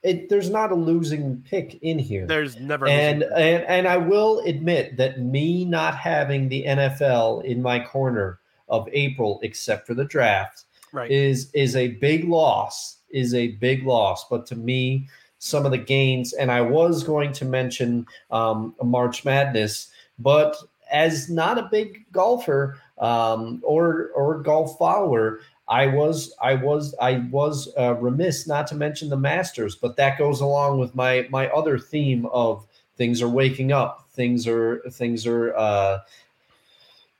[0.02, 2.26] it there's not a losing pick in here.
[2.26, 2.86] There's never.
[2.86, 7.80] and losing- and and I will admit that me not having the NFL in my
[7.80, 11.10] corner of April except for the draft right.
[11.10, 15.06] is is a big loss is a big loss but to me
[15.38, 20.56] some of the gains, and I was going to mention um, March Madness, but
[20.90, 27.18] as not a big golfer um, or or golf follower, I was I was I
[27.30, 31.48] was uh, remiss not to mention the Masters, but that goes along with my my
[31.48, 32.66] other theme of
[32.96, 35.98] things are waking up, things are things are uh,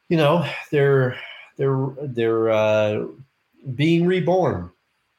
[0.09, 1.19] you know they're
[1.57, 3.07] they're they're uh,
[3.75, 4.71] being reborn.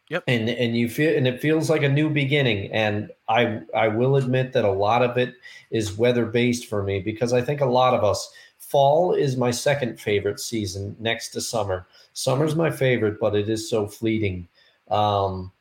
[0.10, 0.24] Yep.
[0.28, 2.72] And and you feel and it feels like a new beginning.
[2.72, 5.36] And I I will admit that a lot of it
[5.70, 8.32] is weather based for me because I think a lot of us
[8.68, 11.88] fall is my second favorite season next to summer.
[12.13, 14.47] Summer's my favorite, but it is so fleeting.
[14.89, 15.51] Um,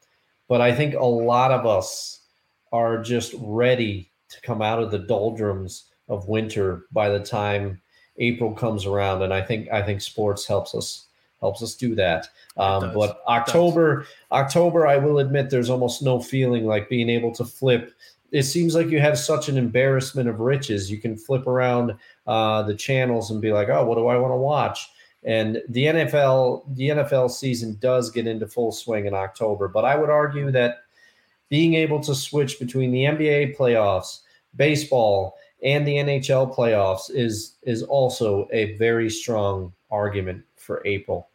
[0.49, 2.21] but I think a lot of us
[2.73, 7.81] are just ready to come out of the doldrums of winter by the time
[8.19, 11.07] April comes around, and I think I think sports helps us
[11.41, 12.29] helps us do that.
[12.57, 17.45] Um, but October, October, I will admit, there's almost no feeling like being able to
[17.45, 17.93] flip.
[18.33, 20.91] It seems like you have such an embarrassment of riches.
[20.91, 21.95] You can flip around
[22.27, 24.89] uh, the channels and be like, "Oh, what do I want to watch?"
[25.23, 29.69] And the NFL, the NFL season does get into full swing in October.
[29.69, 30.83] But I would argue that
[31.49, 34.21] being able to switch between the NBA playoffs,
[34.57, 41.29] baseball, and the NHL playoffs is is also a very strong argument for April.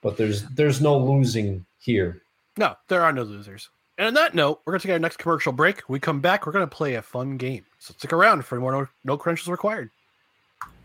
[0.00, 2.22] But there's there's no losing here.
[2.56, 3.68] No, there are no losers.
[3.96, 5.80] And on that note, we're going to take our next commercial break.
[5.82, 7.64] When we come back, we're going to play a fun game.
[7.78, 9.90] So stick around for more no, no credentials required.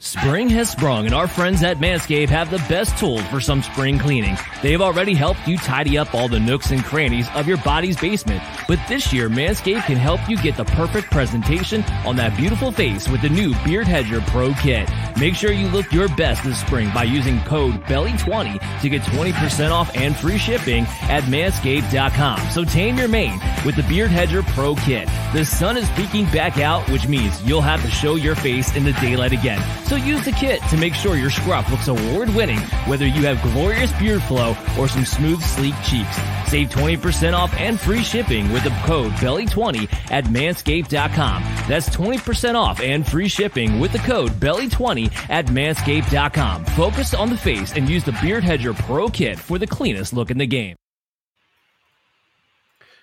[0.02, 4.00] Spring has sprung, and our friends at Manscaped have the best tools for some spring
[4.00, 4.38] cleaning.
[4.62, 8.42] They've already helped you tidy up all the nooks and crannies of your body's basement.
[8.66, 13.10] But this year, Manscaped can help you get the perfect presentation on that beautiful face
[13.10, 14.90] with the new Beard Hedger Pro Kit.
[15.20, 19.72] Make sure you look your best this spring by using code BELLY20 to get 20%
[19.72, 22.40] off and free shipping at manscaped.com.
[22.52, 25.10] So tame your mane with the Beard Hedger Pro Kit.
[25.34, 28.86] The sun is peeking back out, which means you'll have to show your face in
[28.86, 29.62] the daylight again.
[29.90, 33.42] So use the kit to make sure your scruff looks award winning, whether you have
[33.42, 36.16] glorious beard flow or some smooth, sleek cheeks.
[36.48, 41.42] Save 20% off and free shipping with the code BELLY20 at manscaped.com.
[41.68, 46.66] That's 20% off and free shipping with the code BELLY20 at manscaped.com.
[46.66, 50.30] Focus on the face and use the Beard Hedger Pro Kit for the cleanest look
[50.30, 50.76] in the game.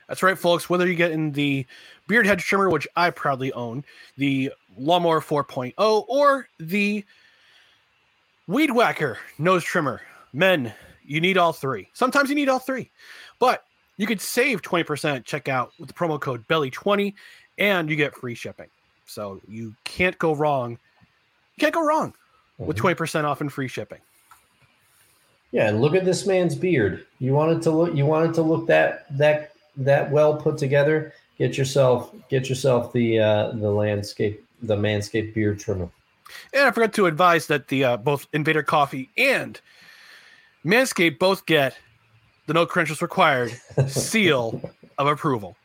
[0.09, 0.71] That's right, folks.
[0.71, 1.67] Whether you get in the
[2.07, 3.85] beard hedge trimmer, which I proudly own,
[4.17, 5.73] the lawnmower 4.0,
[6.09, 7.05] or the
[8.47, 10.03] weed whacker nose trimmer,
[10.33, 10.73] men,
[11.05, 11.89] you need all three.
[11.93, 12.91] Sometimes you need all three,
[13.39, 13.65] but
[13.97, 17.15] you could save 20% checkout with the promo code belly20
[17.59, 18.69] and you get free shipping.
[19.07, 20.73] So you can't go wrong.
[20.73, 22.15] You can't go wrong
[22.59, 24.01] with 20% off and free shipping.
[25.53, 27.07] Yeah, and look at this man's beard.
[27.19, 31.57] You wanted to look you wanted to look that that that well put together, get
[31.57, 35.89] yourself get yourself the uh, the landscape the Manscaped beard trimmer.
[36.53, 39.61] And I forgot to advise that the uh, both Invader Coffee and
[40.65, 41.77] Manscaped both get
[42.47, 43.53] the no credentials required
[43.89, 44.61] seal
[44.99, 45.57] of approval.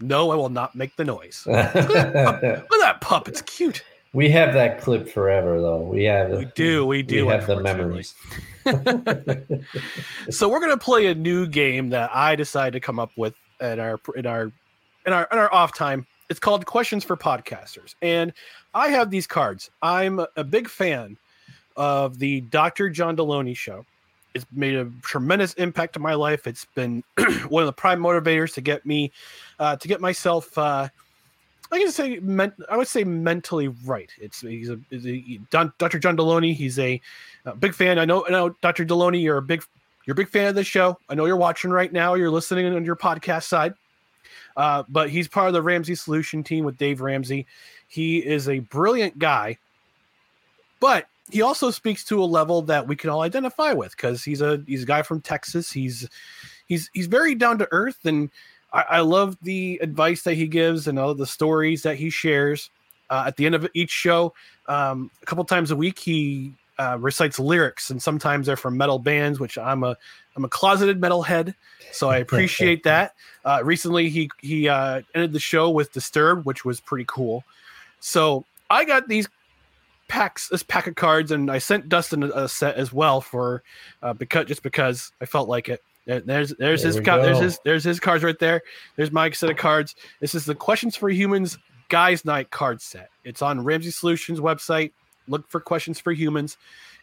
[0.00, 1.44] No, I will not make the noise.
[1.46, 3.84] Look at, that, look at that pup; it's cute.
[4.12, 5.82] We have that clip forever, though.
[5.82, 6.30] We have.
[6.30, 6.84] We do.
[6.86, 7.26] We do.
[7.26, 8.14] We have the memories.
[10.30, 13.78] so we're gonna play a new game that I decided to come up with at
[13.78, 14.50] our in our
[15.06, 16.06] in our in our off time.
[16.30, 18.32] It's called Questions for Podcasters, and
[18.72, 19.68] I have these cards.
[19.82, 21.16] I'm a big fan
[21.76, 22.88] of the Dr.
[22.88, 23.84] John Delony show.
[24.34, 26.46] It's made a tremendous impact on my life.
[26.46, 27.02] It's been
[27.48, 29.10] one of the prime motivators to get me
[29.58, 30.56] uh, to get myself.
[30.56, 30.86] Uh,
[31.72, 34.10] I can say men, I would say mentally right.
[34.20, 35.98] It's he's a, he's a Dr.
[35.98, 36.54] John Delony.
[36.54, 37.00] He's a,
[37.44, 37.98] a, big fan.
[37.98, 38.84] I know, I know, Dr.
[38.84, 39.64] Delony, you're a big
[40.06, 40.96] you're a big fan of this show.
[41.08, 42.14] I know you're watching right now.
[42.14, 43.74] You're listening on your podcast side.
[44.60, 47.46] Uh, but he's part of the Ramsey Solution team with Dave Ramsey.
[47.88, 49.56] He is a brilliant guy,
[50.80, 54.42] but he also speaks to a level that we can all identify with because he's
[54.42, 55.72] a he's a guy from Texas.
[55.72, 56.06] He's
[56.66, 58.28] he's he's very down to earth and
[58.70, 62.68] I, I love the advice that he gives and all the stories that he shares.
[63.08, 64.34] Uh, at the end of each show,
[64.68, 68.98] um, a couple times a week, he uh, recites lyrics, and sometimes they're from metal
[68.98, 69.96] bands, which I'm a
[70.36, 71.54] I'm a closeted metalhead,
[71.92, 73.14] so I appreciate that.
[73.44, 77.44] Uh, recently, he he uh, ended the show with Disturbed, which was pretty cool.
[78.00, 79.28] So I got these
[80.08, 83.62] packs, this pack of cards, and I sent Dustin a, set as well for
[84.02, 85.82] uh, because just because I felt like it.
[86.06, 88.62] There's there's there his there's his there's his cards right there.
[88.96, 89.94] There's my set of cards.
[90.18, 91.56] This is the Questions for Humans
[91.88, 93.10] Guys Night card set.
[93.22, 94.92] It's on Ramsey Solutions website.
[95.28, 96.56] Look for Questions for Humans.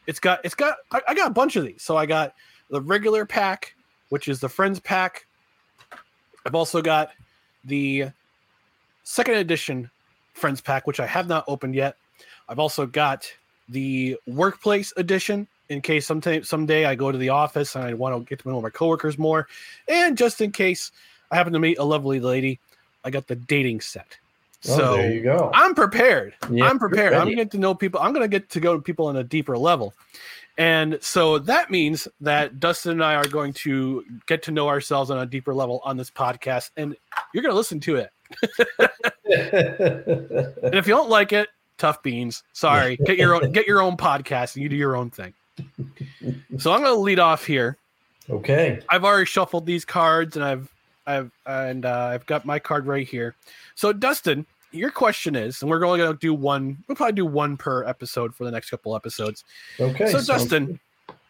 [0.07, 1.83] It's got it's got I, I got a bunch of these.
[1.83, 2.33] So I got
[2.69, 3.75] the regular pack,
[4.09, 5.25] which is the Friends pack.
[6.45, 7.11] I've also got
[7.65, 8.07] the
[9.03, 9.89] second edition
[10.33, 11.97] Friends Pack, which I have not opened yet.
[12.47, 13.31] I've also got
[13.69, 18.15] the Workplace Edition in case sometime someday I go to the office and I want
[18.15, 19.47] to get to know my coworkers more,
[19.87, 20.91] and just in case
[21.31, 22.59] I happen to meet a lovely lady,
[23.03, 24.17] I got the dating set.
[24.69, 25.51] Oh, so there you go.
[25.53, 26.33] I'm prepared.
[26.49, 27.13] Yeah, I'm prepared.
[27.13, 27.99] I'm getting to know people.
[27.99, 29.93] I'm going to get to go to people on a deeper level.
[30.57, 35.11] And so that means that Dustin and I are going to get to know ourselves
[35.11, 36.95] on a deeper level on this podcast, and
[37.33, 38.11] you're going to listen to it.
[39.29, 42.43] And if you don't like it, tough beans.
[42.53, 42.97] Sorry.
[43.05, 45.33] Get your own get your own podcast and you do your own thing.
[46.57, 47.77] So I'm going to lead off here.
[48.29, 48.81] okay.
[48.89, 50.69] I've already shuffled these cards and I've
[51.05, 53.35] I've and uh, I've got my card right here.
[53.75, 54.45] So Dustin,
[54.77, 56.77] your question is, and we're only going to do one.
[56.87, 59.43] We'll probably do one per episode for the next couple episodes.
[59.79, 60.05] Okay.
[60.07, 60.79] so sounds Dustin,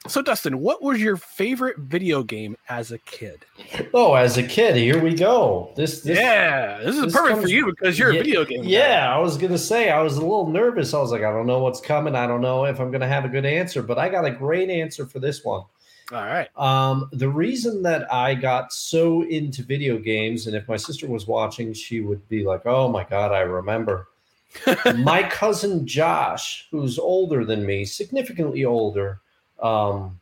[0.07, 3.45] so Dustin, what was your favorite video game as a kid?
[3.93, 5.73] Oh, as a kid, here we go.
[5.75, 8.61] This, this yeah, this is this perfect for you because you're Yeah, a video game.
[8.63, 8.69] guy.
[8.69, 10.93] Yeah, I was gonna say I was a little nervous.
[10.93, 12.15] I was like, I don't know what's coming.
[12.15, 14.69] I don't know if I'm gonna have a good answer, but I got a great
[14.69, 15.63] answer for this one.
[16.11, 16.47] All right.
[16.57, 21.27] Um, the reason that I got so into video games, and if my sister was
[21.27, 24.07] watching, she would be like, "Oh my god, I remember."
[24.97, 29.19] my cousin Josh, who's older than me, significantly older,
[29.61, 30.19] um,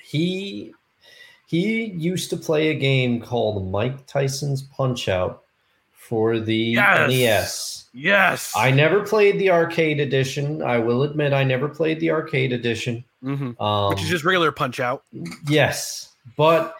[0.00, 0.74] he
[1.46, 5.44] he used to play a game called Mike Tyson's Punch Out
[5.92, 7.10] for the Yes.
[7.10, 7.84] NES.
[7.94, 8.52] Yes.
[8.56, 10.62] I never played the arcade edition.
[10.62, 13.04] I will admit, I never played the arcade edition.
[13.22, 13.60] Mhm.
[13.60, 15.02] Um, Which is just regular punch out.
[15.48, 16.76] Yes, but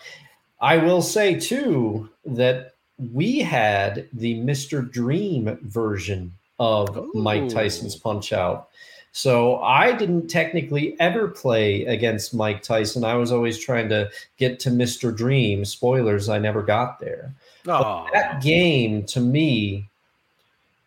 [0.61, 2.75] I will say too that
[3.13, 4.89] we had the Mr.
[4.91, 8.69] Dream version of Mike Tyson's Punch Out.
[9.13, 13.05] So I didn't technically ever play against Mike Tyson.
[13.05, 15.17] I was always trying to get to Mr.
[15.17, 15.65] Dream.
[15.65, 17.33] Spoilers, I never got there.
[17.67, 19.89] Oh, That game to me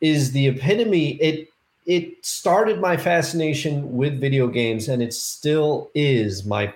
[0.01, 1.11] is the epitome.
[1.21, 1.49] It
[1.85, 6.73] it started my fascination with video games, and it still is my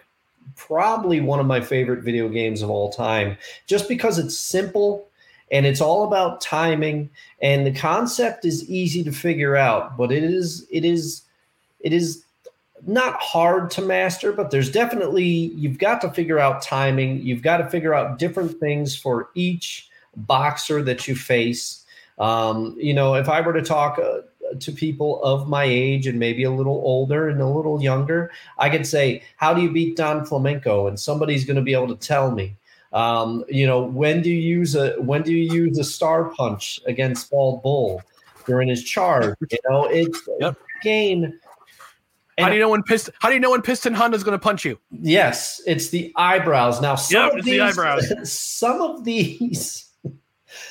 [0.55, 3.37] probably one of my favorite video games of all time.
[3.67, 5.07] Just because it's simple
[5.51, 7.09] and it's all about timing,
[7.41, 11.21] and the concept is easy to figure out, but it is it is
[11.81, 12.23] it is
[12.87, 17.21] not hard to master, but there's definitely you've got to figure out timing.
[17.21, 21.83] You've got to figure out different things for each boxer that you face.
[22.17, 24.21] Um, you know, if I were to talk uh,
[24.59, 28.69] to people of my age and maybe a little older and a little younger, I
[28.69, 31.95] could say, "How do you beat Don Flamenco?" And somebody's going to be able to
[31.95, 32.55] tell me.
[32.93, 36.79] Um, you know, when do you use a when do you use a star punch
[36.85, 38.03] against Bald Bull
[38.47, 39.35] during his charge?
[39.51, 40.55] You know, it's Yep.
[40.81, 41.39] game.
[42.39, 43.13] how do you know when piston?
[43.19, 44.77] How do you know when Piston Honda's going to punch you?
[44.91, 46.79] Yes, it's the eyebrows.
[46.81, 48.13] Now, some Yep, of it's the these, eyebrows.
[48.31, 49.84] Some of these,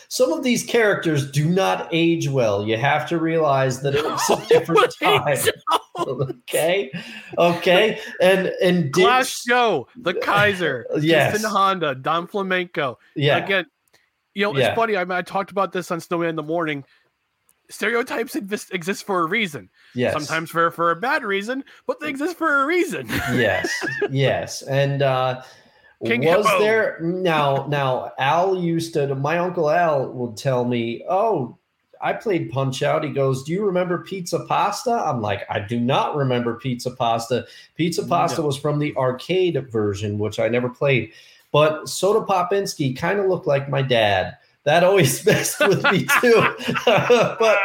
[0.08, 2.66] some of these characters do not age well.
[2.66, 5.38] You have to realize that it's a different time.
[5.98, 6.90] okay,
[7.38, 11.32] okay, and and Glass Diggs- Joe, the Kaiser, Yes.
[11.32, 12.98] Piston Honda, Don Flamenco.
[13.14, 13.66] yeah, Again,
[14.34, 14.68] you know, Yeah.
[14.68, 14.96] it's funny.
[14.96, 16.84] I, mean, I talked about this on Snowman in the morning.
[17.70, 19.70] Stereotypes exist, exist for a reason.
[19.94, 23.06] yes, Sometimes for for a bad reason, but they exist for a reason.
[23.08, 23.70] yes,
[24.10, 25.40] yes, and uh,
[26.04, 26.58] King was Hippo.
[26.60, 27.66] there now?
[27.68, 29.14] Now Al used to.
[29.14, 31.56] My uncle Al would tell me, "Oh,
[32.00, 35.80] I played Punch Out." He goes, "Do you remember Pizza Pasta?" I'm like, "I do
[35.80, 37.46] not remember Pizza Pasta."
[37.76, 38.46] Pizza Pasta No.
[38.46, 41.10] was from the arcade version, which I never played.
[41.52, 44.36] But Soda Popinski kind of looked like my dad.
[44.64, 46.54] That always messed with me too.
[46.86, 47.58] but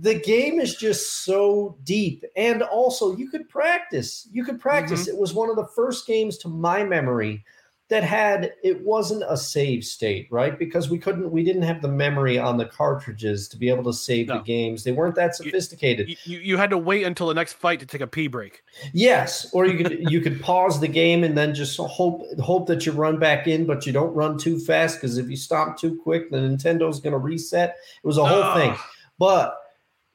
[0.00, 2.24] the game is just so deep.
[2.36, 4.28] And also you could practice.
[4.32, 5.02] You could practice.
[5.02, 5.16] Mm-hmm.
[5.16, 7.44] It was one of the first games to my memory
[7.92, 10.58] that had it wasn't a save state right?
[10.58, 13.92] Because we couldn't we didn't have the memory on the cartridges to be able to
[13.92, 14.82] save the games.
[14.82, 16.08] They weren't that sophisticated.
[16.08, 18.62] you, you you had to wait until the next fight to take a pee break.
[18.94, 22.86] yes or you could you could pause the game and then just hope hope that
[22.86, 26.00] you run back in but you don't run too fast because if you stop too
[26.02, 27.76] quick the nintendo's going to reset.
[28.02, 28.70] It was a whole thing.
[28.74, 28.90] Ah.
[29.18, 29.61] But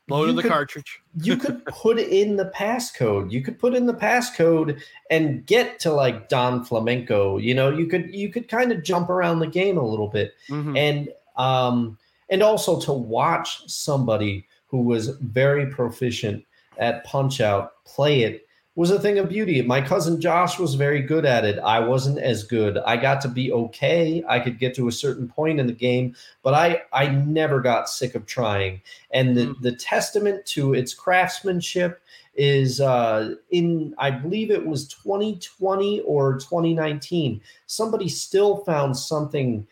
[0.09, 0.99] You the could- cartridge.
[1.21, 3.31] you could put in the passcode.
[3.31, 7.37] You could put in the passcode and get to like Don Flamenco.
[7.37, 10.33] You know, you could you could kind of jump around the game a little bit,
[10.49, 10.77] Mhm.
[10.77, 11.97] and um,
[12.29, 16.43] and also to watch somebody who was very proficient
[16.77, 18.46] at Punch Out play it
[18.77, 19.59] was a thing of beauty.
[19.63, 21.57] My cousin Josh was very good at it.
[21.57, 22.77] I wasn't as good.
[22.77, 24.23] I got to be okay.
[24.29, 27.89] I could get to a certain point in the game, but I I never got
[27.89, 28.81] sick of trying.
[29.09, 29.61] And the, Mm.
[29.61, 31.99] the testament to its craftsmanship
[32.35, 37.41] is uh, in I believe it was 2020 or 2019.
[37.65, 39.65] Somebody still found something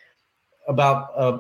[0.68, 1.38] about uh,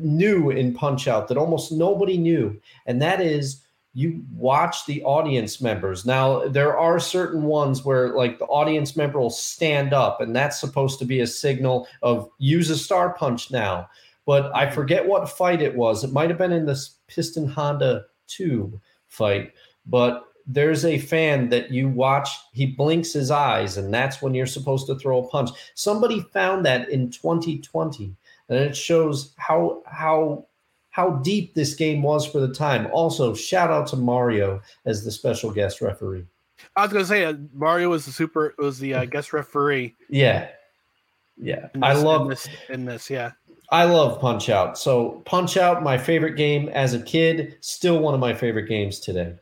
[0.00, 3.60] new in Punch Out that almost nobody knew, and that is
[3.94, 6.04] you watch the audience members.
[6.04, 10.58] Now, there are certain ones where, like, the audience member will stand up, and that's
[10.58, 13.88] supposed to be a signal of use a star punch now.
[14.26, 14.74] But I mm-hmm.
[14.74, 16.02] forget what fight it was.
[16.02, 19.52] It might have been in this Piston Honda 2 fight,
[19.86, 24.44] but there's a fan that you watch, he blinks his eyes, and that's when you're
[24.46, 25.50] supposed to throw a punch.
[25.74, 28.14] Somebody found that in 2020,
[28.48, 30.46] and it shows how how
[30.94, 32.86] how deep this game was for the time.
[32.92, 36.24] Also, shout out to Mario as the special guest referee.
[36.76, 39.96] I was gonna say uh, Mario was the super was the uh, guest referee.
[40.08, 40.48] Yeah,
[41.36, 43.10] yeah, this, I love in this, in this.
[43.10, 43.32] Yeah,
[43.70, 44.78] I love Punch Out.
[44.78, 49.00] So Punch Out, my favorite game as a kid, still one of my favorite games
[49.00, 49.34] today.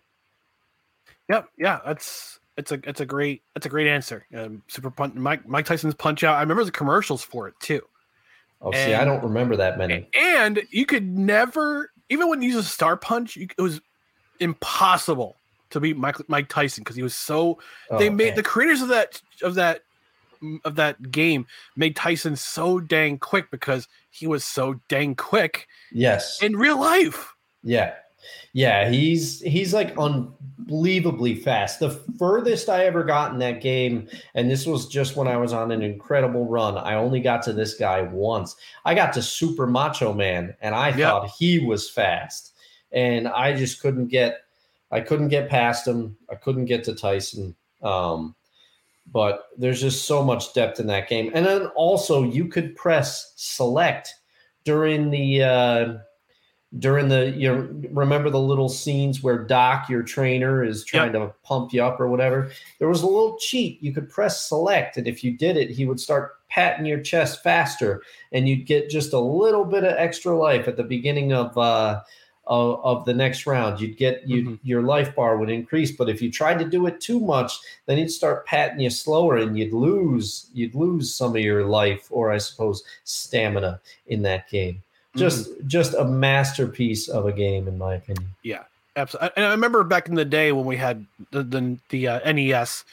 [1.28, 4.26] Yep, yeah, that's it's a it's a great it's a great answer.
[4.34, 6.36] Um, Super Punch Mike Mike Tyson's Punch Out.
[6.36, 7.82] I remember the commercials for it too.
[8.62, 10.08] Oh, and, see, I don't remember that many.
[10.14, 13.80] And you could never, even when you use a Star Punch, you, it was
[14.38, 15.36] impossible
[15.70, 17.58] to beat Mike Mike Tyson because he was so.
[17.90, 18.36] Oh, they made man.
[18.36, 19.82] the creators of that of that
[20.42, 21.46] mm, of that game
[21.76, 25.66] made Tyson so dang quick because he was so dang quick.
[25.90, 26.40] Yes.
[26.40, 27.34] In real life.
[27.64, 27.94] Yeah.
[28.52, 29.96] Yeah, he's he's like
[30.62, 31.80] unbelievably fast.
[31.80, 35.52] The furthest I ever got in that game, and this was just when I was
[35.52, 36.76] on an incredible run.
[36.78, 38.56] I only got to this guy once.
[38.84, 40.98] I got to Super Macho Man, and I yep.
[40.98, 42.54] thought he was fast,
[42.92, 44.44] and I just couldn't get.
[44.90, 46.16] I couldn't get past him.
[46.30, 47.54] I couldn't get to Tyson.
[47.82, 48.34] Um,
[49.10, 53.32] but there's just so much depth in that game, and then also you could press
[53.36, 54.14] select
[54.64, 55.42] during the.
[55.42, 55.98] Uh,
[56.78, 61.22] during the you remember the little scenes where Doc, your trainer, is trying yep.
[61.22, 62.50] to pump you up or whatever.
[62.78, 63.82] There was a little cheat.
[63.82, 67.42] You could press select, and if you did it, he would start patting your chest
[67.42, 68.02] faster,
[68.32, 72.00] and you'd get just a little bit of extra life at the beginning of uh,
[72.46, 73.78] of, of the next round.
[73.78, 74.54] You'd get you mm-hmm.
[74.62, 77.98] your life bar would increase, but if you tried to do it too much, then
[77.98, 82.32] he'd start patting you slower, and you'd lose you'd lose some of your life, or
[82.32, 84.82] I suppose stamina in that game
[85.16, 85.68] just mm-hmm.
[85.68, 88.64] just a masterpiece of a game in my opinion yeah
[88.96, 92.32] absolutely and i remember back in the day when we had the the, the uh,
[92.32, 92.84] nes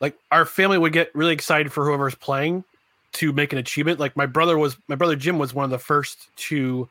[0.00, 2.64] like our family would get really excited for whoever's playing
[3.12, 5.78] to make an achievement like my brother was my brother jim was one of the
[5.78, 6.88] first to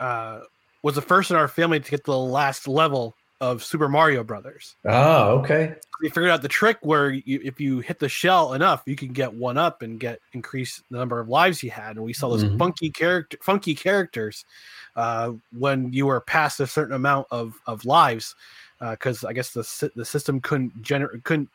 [0.00, 0.40] uh
[0.82, 4.74] was the first in our family to get the last level of Super Mario Brothers.
[4.84, 5.74] Oh, okay.
[6.00, 9.12] We figured out the trick where you, if you hit the shell enough, you can
[9.12, 11.96] get one up and get increase the number of lives you had.
[11.96, 12.58] And we saw those mm-hmm.
[12.58, 14.44] funky character, funky characters
[14.96, 18.34] uh, when you were past a certain amount of of lives,
[18.90, 21.48] because uh, I guess the the system couldn't generate couldn't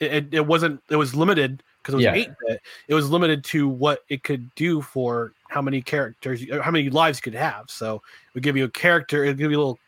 [0.00, 2.54] it, it wasn't it was limited because it was eight yeah.
[2.54, 2.62] bit.
[2.88, 7.18] It was limited to what it could do for how many characters, how many lives
[7.18, 7.70] you could have.
[7.70, 9.78] So it would give you a character, it would give you a little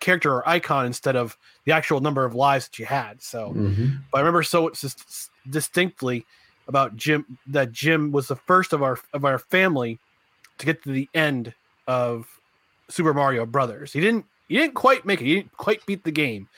[0.00, 3.22] character or icon instead of the actual number of lives that you had.
[3.22, 3.88] So, mm-hmm.
[4.10, 4.70] but I remember so
[5.48, 6.26] distinctly
[6.68, 9.98] about Jim that Jim was the first of our of our family
[10.58, 11.52] to get to the end
[11.86, 12.26] of
[12.88, 13.92] Super Mario Brothers.
[13.92, 15.24] He didn't he didn't quite make it.
[15.24, 16.48] He didn't quite beat the game.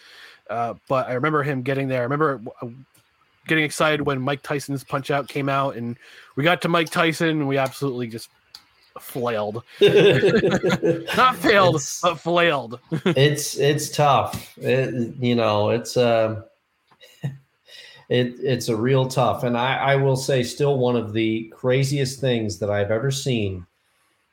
[0.49, 2.01] Uh, but I remember him getting there.
[2.01, 2.69] I remember uh,
[3.49, 5.97] getting excited when Mike Tyson's Punch Out came out, and
[6.37, 8.29] we got to Mike Tyson, and we absolutely just
[9.03, 9.63] flailed.
[9.81, 12.81] Not failed, it's, but flailed.
[13.05, 14.57] it's it's tough.
[14.59, 16.43] It, you know, it's uh,
[18.09, 19.43] it it's a real tough.
[19.43, 23.67] And I, I will say, still one of the craziest things that I've ever seen.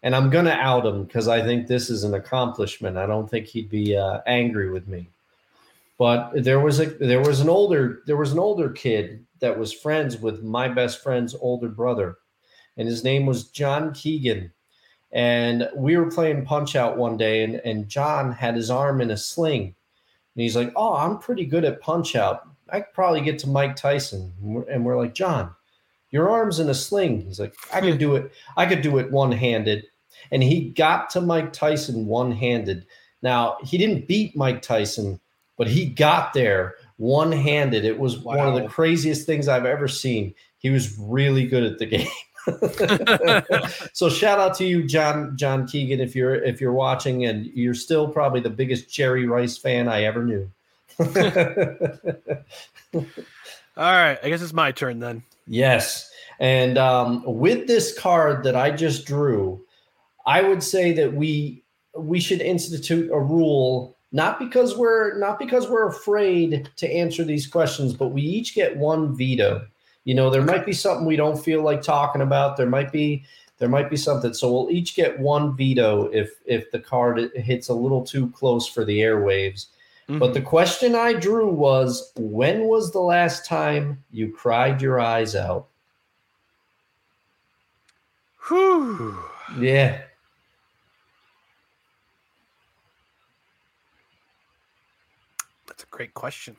[0.03, 2.97] And I'm gonna out him because I think this is an accomplishment.
[2.97, 5.09] I don't think he'd be uh, angry with me.
[5.97, 9.71] But there was a there was an older there was an older kid that was
[9.71, 12.17] friends with my best friend's older brother
[12.77, 14.51] and his name was John Keegan.
[15.11, 19.11] And we were playing Punch Out one day, and, and John had his arm in
[19.11, 19.75] a sling.
[20.35, 22.47] And he's like, Oh, I'm pretty good at Punch Out.
[22.69, 24.33] I could probably get to Mike Tyson.
[24.41, 25.53] And we're, and we're like, John,
[26.09, 27.21] your arm's in a sling.
[27.21, 28.31] He's like, I could do it.
[28.57, 29.85] I could do it one handed.
[30.31, 32.85] And he got to Mike Tyson one handed.
[33.21, 35.19] Now, he didn't beat Mike Tyson,
[35.57, 37.85] but he got there one handed.
[37.85, 38.37] It was wow.
[38.37, 40.33] one of the craziest things I've ever seen.
[40.57, 42.07] He was really good at the game.
[43.93, 47.73] so shout out to you, John John Keegan, if you're if you're watching, and you're
[47.73, 50.49] still probably the biggest Jerry Rice fan I ever knew.
[53.75, 55.23] All right, I guess it's my turn then.
[55.47, 59.61] Yes, and um, with this card that I just drew,
[60.25, 61.63] I would say that we
[61.95, 67.47] we should institute a rule not because we're not because we're afraid to answer these
[67.47, 69.65] questions, but we each get one veto.
[70.05, 72.57] You know, there might be something we don't feel like talking about.
[72.57, 73.23] There might be
[73.57, 74.33] there might be something.
[74.33, 78.67] So we'll each get one veto if if the card hits a little too close
[78.67, 79.67] for the airwaves.
[80.09, 80.19] Mm-hmm.
[80.19, 85.35] But the question I drew was when was the last time you cried your eyes
[85.35, 85.67] out?
[88.47, 89.17] Whew.
[89.57, 90.01] Yeah.
[95.67, 96.57] That's a great question.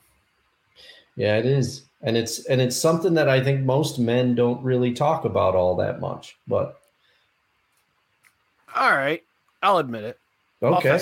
[1.15, 1.85] Yeah, it is.
[2.05, 5.75] And it's and it's something that I think most men don't really talk about all
[5.77, 6.37] that much.
[6.47, 6.79] But
[8.75, 9.23] all right,
[9.63, 10.19] I'll admit it.
[10.61, 10.99] Okay.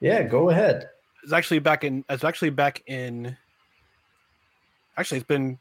[0.00, 0.88] Yeah, go ahead.
[1.22, 2.04] It's actually back in.
[2.08, 3.36] It's actually back in.
[4.96, 5.58] Actually, it's been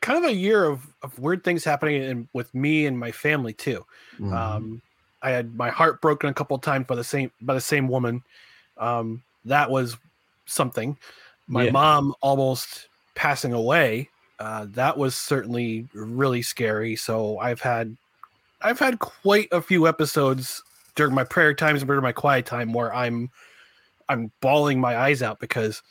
[0.00, 3.52] kind of a year of, of weird things happening in, with me and my family
[3.52, 3.84] too.
[4.14, 4.32] Mm-hmm.
[4.32, 4.82] Um,
[5.22, 8.22] I had my heart broken a couple times by the same by the same woman.
[8.76, 9.96] Um, that was
[10.44, 10.98] something.
[11.46, 11.70] My yeah.
[11.70, 14.10] mom almost passing away.
[14.38, 16.96] Uh, that was certainly really scary.
[16.96, 17.96] So I've had
[18.62, 20.62] I've had quite a few episodes
[20.94, 23.30] during my prayer times and during my quiet time where I'm
[24.08, 25.82] I'm bawling my eyes out because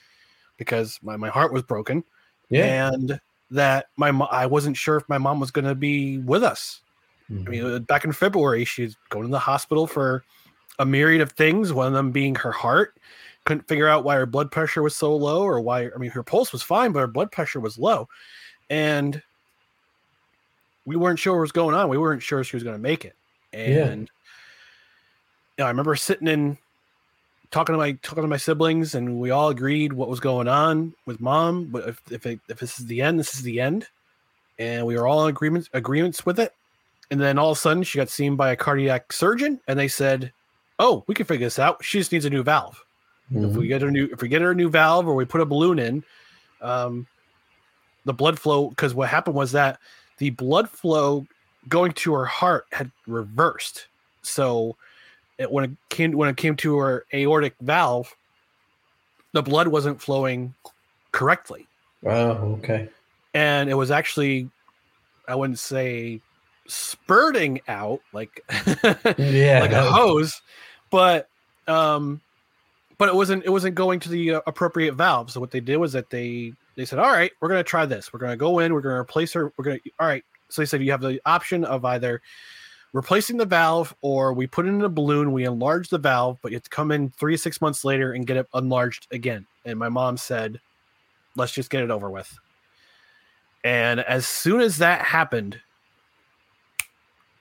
[0.57, 2.03] because my, my heart was broken.
[2.49, 2.91] Yeah.
[2.91, 3.19] And
[3.51, 6.81] that my I wasn't sure if my mom was going to be with us.
[7.31, 7.47] Mm-hmm.
[7.47, 7.83] I mean, mm-hmm.
[7.83, 10.23] back in February, she's going to the hospital for
[10.79, 11.73] a myriad of things.
[11.73, 12.97] One of them being her heart.
[13.47, 15.89] Couldn't figure out why her blood pressure was so low, or why.
[15.93, 18.09] I mean, her pulse was fine, but her blood pressure was low,
[18.69, 19.21] and
[20.85, 21.89] we weren't sure what was going on.
[21.89, 23.15] We weren't sure she was going to make it.
[23.53, 23.95] And yeah.
[23.95, 24.07] you
[25.59, 26.57] know, I remember sitting in
[27.51, 30.93] talking to my talking to my siblings, and we all agreed what was going on
[31.05, 31.65] with mom.
[31.65, 33.87] But if if, it, if this is the end, this is the end,
[34.59, 36.53] and we were all in agreement agreements with it.
[37.11, 39.87] And then all of a sudden, she got seen by a cardiac surgeon, and they
[39.87, 40.33] said,
[40.79, 41.83] "Oh, we can figure this out.
[41.83, 42.83] She just needs a new valve.
[43.31, 43.45] Mm-hmm.
[43.45, 43.67] If we mm-hmm.
[43.67, 45.79] get her new, if we get her a new valve, or we put a balloon
[45.79, 46.03] in,
[46.61, 47.07] um,
[48.05, 48.69] the blood flow.
[48.69, 49.79] Because what happened was that
[50.17, 51.25] the blood flow
[51.67, 53.87] going to her heart had reversed.
[54.21, 54.75] So
[55.37, 58.15] it, when it came when it came to her aortic valve,
[59.33, 60.53] the blood wasn't flowing
[61.11, 61.67] correctly.
[62.05, 62.89] Oh, okay.
[63.33, 64.49] And it was actually,
[65.27, 66.21] I wouldn't say
[66.67, 68.43] spurting out like
[69.17, 70.41] yeah like a hose,
[70.89, 71.29] but
[71.67, 72.21] um,
[72.97, 75.31] but it wasn't it wasn't going to the uh, appropriate valve.
[75.31, 78.11] So what they did was that they they said, all right, we're gonna try this.
[78.11, 78.73] We're gonna go in.
[78.73, 79.51] We're gonna replace her.
[79.57, 80.23] We're gonna all right.
[80.49, 82.21] So they said you have the option of either
[82.93, 86.51] replacing the valve or we put it in a balloon, we enlarge the valve, but
[86.51, 89.45] you have to come in three to six months later and get it enlarged again.
[89.65, 90.59] And my mom said,
[91.35, 92.37] let's just get it over with.
[93.63, 95.59] And as soon as that happened,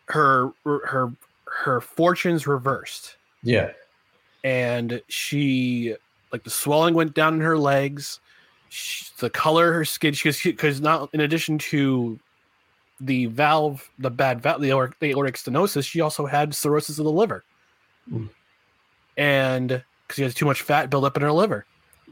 [0.08, 1.12] her her
[1.44, 3.16] her fortunes reversed.
[3.42, 3.72] Yeah.
[4.46, 5.96] And she
[6.30, 8.20] like the swelling went down in her legs.
[8.68, 12.20] She, the color her skin because not in addition to
[13.00, 17.06] the valve, the bad valve, the aortic, the aortic stenosis, she also had cirrhosis of
[17.06, 17.42] the liver.
[18.08, 18.28] Mm.
[19.16, 19.68] And
[20.06, 21.66] because she has too much fat built up in her liver.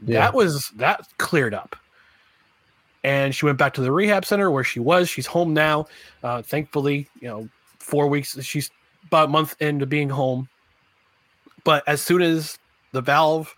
[0.05, 0.19] Yeah.
[0.19, 1.77] That was that cleared up.
[3.05, 5.07] And she went back to the rehab center where she was.
[5.07, 5.87] She's home now.
[6.21, 7.47] Uh, thankfully, you know,
[7.79, 8.71] four weeks, she's
[9.05, 10.49] about a month into being home.
[11.65, 12.57] But as soon as
[12.93, 13.53] the valve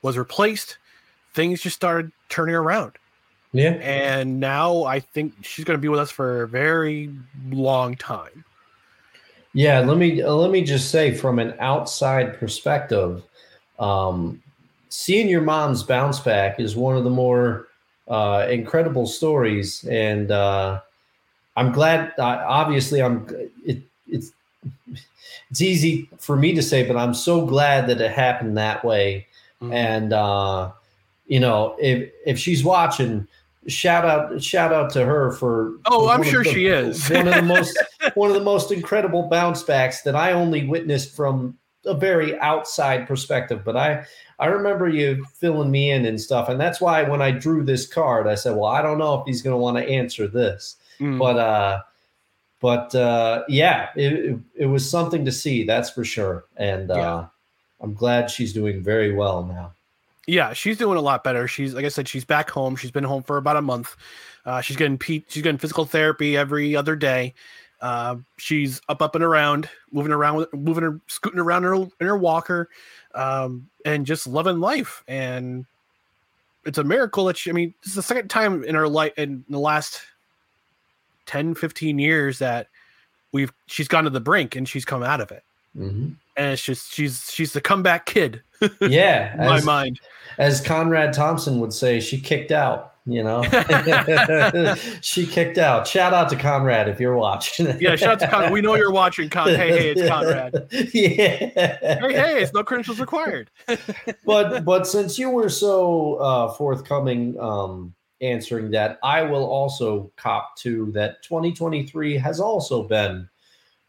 [0.00, 0.78] was replaced,
[1.34, 2.92] things just started turning around.
[3.52, 3.72] Yeah.
[3.72, 7.10] And now I think she's going to be with us for a very
[7.50, 8.44] long time.
[9.54, 13.22] Yeah, let me uh, let me just say from an outside perspective,
[13.78, 14.42] um,
[14.90, 17.68] seeing your mom's bounce back is one of the more
[18.08, 20.80] uh, incredible stories, and uh,
[21.56, 22.12] I'm glad.
[22.18, 23.26] Uh, obviously, I'm.
[23.64, 24.32] It, it's
[25.50, 29.26] it's easy for me to say, but I'm so glad that it happened that way.
[29.62, 29.72] Mm-hmm.
[29.72, 30.72] And uh,
[31.26, 33.26] you know, if if she's watching,
[33.68, 37.34] shout out shout out to her for oh i'm sure the, she is one of
[37.34, 37.78] the most
[38.14, 43.06] one of the most incredible bounce backs that i only witnessed from a very outside
[43.06, 44.02] perspective but i
[44.38, 47.86] i remember you filling me in and stuff and that's why when i drew this
[47.86, 50.76] card i said well i don't know if he's going to want to answer this
[50.98, 51.18] mm.
[51.18, 51.80] but uh
[52.60, 57.14] but uh yeah it, it, was something to see that's for sure and yeah.
[57.14, 57.26] uh
[57.80, 59.72] i'm glad she's doing very well now
[60.28, 61.48] yeah, she's doing a lot better.
[61.48, 62.76] She's like I said, she's back home.
[62.76, 63.96] She's been home for about a month.
[64.44, 67.32] Uh, she's getting P- she's getting physical therapy every other day.
[67.80, 72.06] Uh, she's up, up and around, moving around, moving her, scooting around in her, in
[72.06, 72.68] her walker,
[73.14, 75.02] um, and just loving life.
[75.08, 75.64] And
[76.66, 77.48] it's a miracle that she.
[77.48, 80.02] I mean, this is the second time in her life in the last
[81.28, 82.66] 10, 15 years that
[83.32, 85.44] we've she's gone to the brink and she's come out of it.
[85.76, 86.10] Mm-hmm.
[86.36, 88.42] And it's just she's she's the comeback kid.
[88.80, 90.00] Yeah, my mind
[90.38, 92.94] as Conrad Thompson would say, she kicked out.
[93.06, 93.42] You know,
[95.00, 95.86] she kicked out.
[95.86, 97.66] Shout out to Conrad if you're watching.
[97.80, 98.52] yeah, shout out to Conrad.
[98.52, 99.30] We know you're watching.
[99.30, 100.68] Con- hey, hey, it's Conrad.
[100.70, 100.82] yeah.
[100.92, 103.50] Hey, hey, it's no credentials required.
[104.26, 110.56] but but since you were so uh, forthcoming um, answering that, I will also cop
[110.58, 113.28] to that 2023 has also been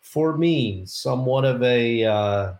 [0.01, 2.03] for me somewhat of a.
[2.03, 2.53] Uh,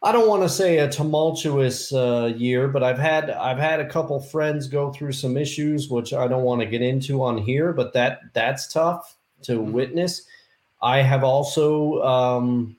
[0.00, 3.88] I don't want to say a tumultuous uh, year, but I've had I've had a
[3.88, 7.72] couple friends go through some issues, which I don't want to get into on here.
[7.72, 9.72] But that that's tough to mm-hmm.
[9.72, 10.22] witness.
[10.80, 12.76] I have also um,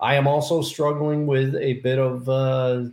[0.00, 2.84] I am also struggling with a bit of uh,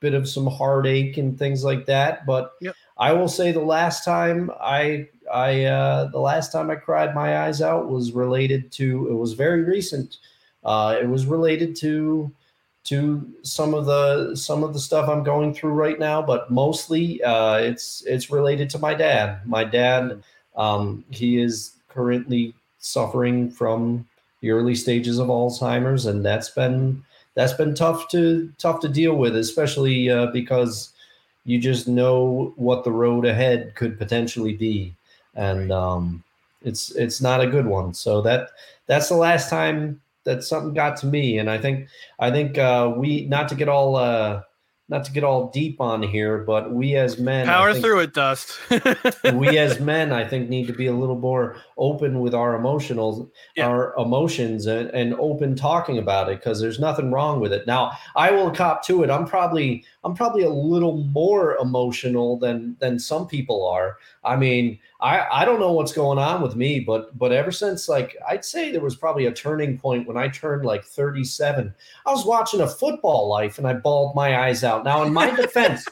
[0.00, 2.26] bit of some heartache and things like that.
[2.26, 2.74] But yep.
[2.98, 7.44] I will say the last time I I uh, the last time I cried my
[7.44, 10.16] eyes out was related to it was very recent.
[10.64, 12.30] Uh, it was related to
[12.84, 17.22] to some of the some of the stuff I'm going through right now, but mostly
[17.22, 19.40] uh, it's it's related to my dad.
[19.44, 20.22] My dad,
[20.56, 24.06] um, he is currently suffering from
[24.40, 27.02] the early stages of Alzheimer's, and that's been
[27.34, 30.92] that's been tough to tough to deal with, especially uh, because
[31.46, 34.94] you just know what the road ahead could potentially be,
[35.36, 36.22] and um,
[36.62, 37.94] it's it's not a good one.
[37.94, 38.50] So that
[38.86, 42.92] that's the last time that something got to me, and I think I think uh,
[42.94, 44.42] we not to get all uh,
[44.88, 48.14] not to get all deep on here, but we as men power think, through it,
[48.14, 48.56] Dust.
[49.34, 53.32] we as men, I think, need to be a little more open with our emotional,
[53.56, 53.66] yeah.
[53.66, 57.66] our emotions, and, and open talking about it because there's nothing wrong with it.
[57.66, 59.10] Now, I will cop to it.
[59.10, 63.98] I'm probably I'm probably a little more emotional than than some people are.
[64.26, 67.88] I mean, I I don't know what's going on with me, but but ever since
[67.88, 71.74] like I'd say there was probably a turning point when I turned like 37.
[72.04, 74.84] I was watching a football life and I bawled my eyes out.
[74.84, 75.86] Now, in my defense,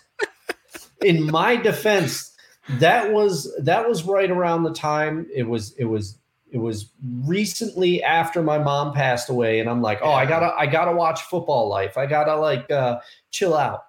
[1.03, 2.35] in my defense,
[2.69, 6.19] that was that was right around the time it was it was
[6.51, 6.91] it was
[7.25, 11.21] recently after my mom passed away and i'm like oh i gotta i gotta watch
[11.23, 12.99] football life i gotta like uh
[13.31, 13.83] chill out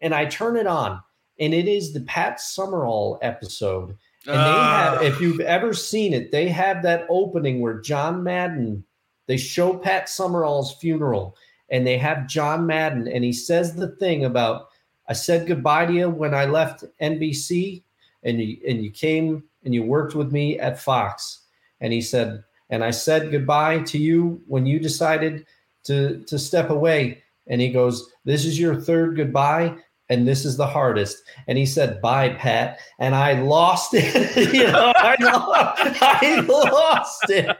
[0.00, 1.00] and I turn it on,
[1.38, 3.96] and it is the Pat Summerall episode.
[4.26, 4.96] And they ah.
[4.98, 8.84] have, if you've ever seen it, they have that opening where John Madden,
[9.26, 11.36] they show Pat Summerall's funeral,
[11.70, 14.68] and they have John Madden, and he says the thing about,
[15.08, 17.82] I said goodbye to you when I left NBC,
[18.24, 21.44] and you and you came and you worked with me at Fox.
[21.80, 25.46] And he said, and I said goodbye to you when you decided
[25.84, 27.22] to to step away.
[27.46, 29.76] And he goes, This is your third goodbye
[30.08, 31.22] and this is the hardest.
[31.46, 34.52] And he said, "Bye, Pat," and I lost it.
[34.54, 37.56] you know, I lost, I lost it.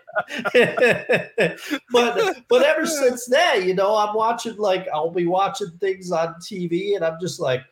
[1.92, 6.34] but but ever since then, you know, I'm watching like I'll be watching things on
[6.34, 7.62] TV, and I'm just like.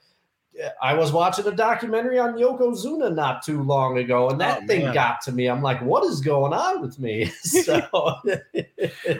[0.80, 4.90] I was watching a documentary on Yokozuna not too long ago, and that oh, thing
[4.94, 5.48] got to me.
[5.48, 7.26] I'm like, what is going on with me?
[7.42, 7.82] so,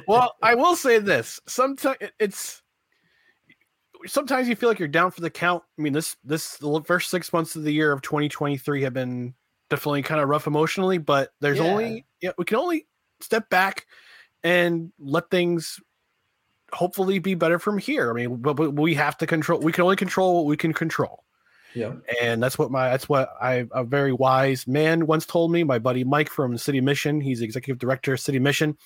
[0.08, 2.62] well, I will say this: sometimes it's
[4.06, 5.62] sometimes you feel like you're down for the count.
[5.78, 9.34] I mean, this this the first six months of the year of 2023 have been
[9.70, 11.64] definitely kind of rough emotionally, but there's yeah.
[11.64, 12.86] only yeah, we can only
[13.20, 13.86] step back
[14.42, 15.80] and let things
[16.72, 18.10] hopefully be better from here.
[18.10, 19.60] I mean, but, but we have to control.
[19.60, 21.24] We can only control what we can control.
[21.74, 21.92] Yeah,
[22.22, 25.62] and that's what my that's what I a very wise man once told me.
[25.62, 28.78] My buddy Mike from City Mission, he's executive director of City Mission.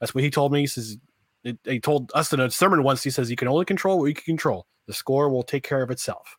[0.00, 0.60] That's what he told me.
[0.60, 0.96] He says
[1.44, 3.02] it, he told us in a sermon once.
[3.02, 4.66] He says, "You can only control what you can control.
[4.86, 6.36] The score will take care of itself,"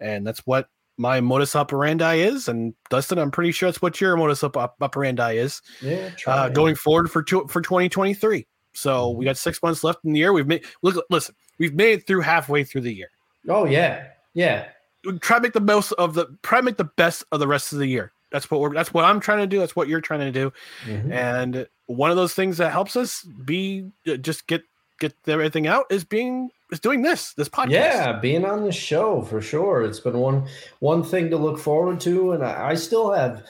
[0.00, 2.48] and that's what my modus operandi is.
[2.48, 5.62] And Dustin, I'm pretty sure that's what your modus operandi is.
[5.80, 8.46] Yeah, uh, going forward for two, for 2023.
[8.74, 10.32] So we got six months left in the year.
[10.32, 11.04] We've made look.
[11.10, 13.10] Listen, we've made it through halfway through the year.
[13.48, 14.68] Oh yeah, yeah.
[15.20, 16.26] Try to make the most of the.
[16.42, 18.12] Try to make the best of the rest of the year.
[18.30, 18.72] That's what we're.
[18.72, 19.58] That's what I'm trying to do.
[19.58, 20.52] That's what you're trying to do.
[20.86, 21.12] Mm-hmm.
[21.12, 24.62] And one of those things that helps us be uh, just get
[24.98, 27.70] get everything out is being is doing this this podcast.
[27.70, 29.82] Yeah, being on the show for sure.
[29.82, 30.46] It's been one
[30.80, 33.44] one thing to look forward to, and I, I still have.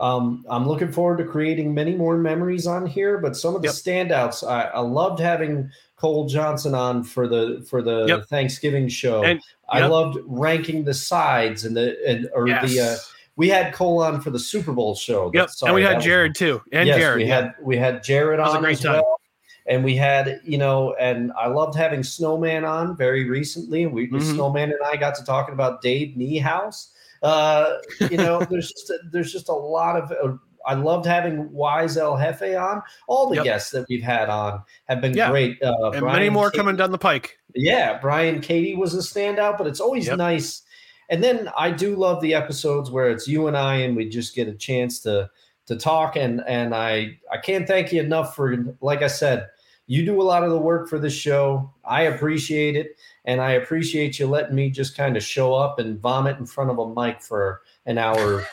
[0.00, 3.66] Um, I'm looking forward to creating many more memories on here, but some of the
[3.66, 3.74] yep.
[3.74, 4.48] standouts.
[4.48, 8.26] I, I, loved having Cole Johnson on for the for the yep.
[8.26, 9.24] Thanksgiving show.
[9.24, 12.70] And, I loved ranking the sides and the and or yes.
[12.70, 12.80] the.
[12.80, 12.96] Uh,
[13.38, 15.30] we had Cole on for the Super Bowl show.
[15.32, 17.18] Yep, sorry, and we had Jared was, too, and yes, Jared.
[17.18, 17.34] We yeah.
[17.34, 18.94] had we had Jared on as time.
[18.94, 19.20] well,
[19.66, 23.86] and we had you know, and I loved having Snowman on very recently.
[23.86, 24.34] We mm-hmm.
[24.34, 26.88] Snowman and I got to talking about Dave Niehaus.
[27.22, 27.76] Uh,
[28.10, 30.10] you know, there's just a, there's just a lot of.
[30.12, 30.36] Uh,
[30.66, 32.82] I loved having Wise El Jefe on.
[33.06, 33.44] All the yep.
[33.44, 35.30] guests that we've had on have been yeah.
[35.30, 35.62] great.
[35.62, 37.38] Uh, and Brian many more Katie, coming down the pike.
[37.54, 40.18] Yeah, Brian Katie was a standout, but it's always yep.
[40.18, 40.62] nice
[41.08, 44.34] and then I do love the episodes where it's you and I, and we just
[44.34, 45.30] get a chance to
[45.66, 46.16] to talk.
[46.16, 49.48] And and I I can't thank you enough for, like I said,
[49.86, 51.72] you do a lot of the work for this show.
[51.84, 55.98] I appreciate it, and I appreciate you letting me just kind of show up and
[55.98, 58.46] vomit in front of a mic for an hour,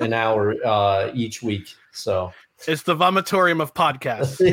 [0.00, 1.66] an hour uh, each week.
[1.92, 2.32] So
[2.66, 4.40] it's the vomitorium of podcasts.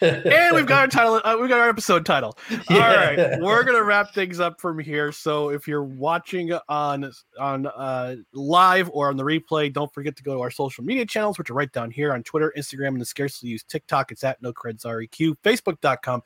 [0.00, 1.20] and we've got our title.
[1.24, 2.36] Uh, we've got our episode title.
[2.68, 3.38] All right, yeah.
[3.40, 5.12] we're gonna wrap things up from here.
[5.12, 10.22] So if you're watching on on uh, live or on the replay, don't forget to
[10.22, 13.00] go to our social media channels, which are right down here on Twitter, Instagram, and
[13.00, 14.12] the scarcely used TikTok.
[14.12, 15.36] It's at No Creds REQ.
[15.42, 16.22] Facebook.com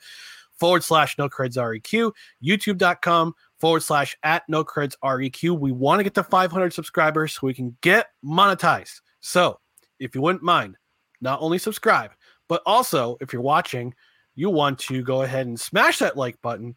[0.57, 2.11] forward slash No Creds REQ.
[2.43, 7.47] YouTube.com forward slash at no creds req we want to get to 500 subscribers so
[7.47, 9.59] we can get monetized so
[9.99, 10.77] if you wouldn't mind
[11.21, 12.11] not only subscribe
[12.47, 13.93] but also if you're watching
[14.35, 16.75] you want to go ahead and smash that like button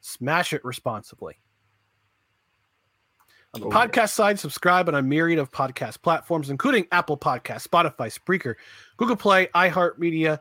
[0.00, 1.34] smash it responsibly
[3.54, 4.06] on the oh, podcast yeah.
[4.06, 8.54] side subscribe on a myriad of podcast platforms including apple podcast spotify spreaker
[8.98, 10.38] google play iheartmedia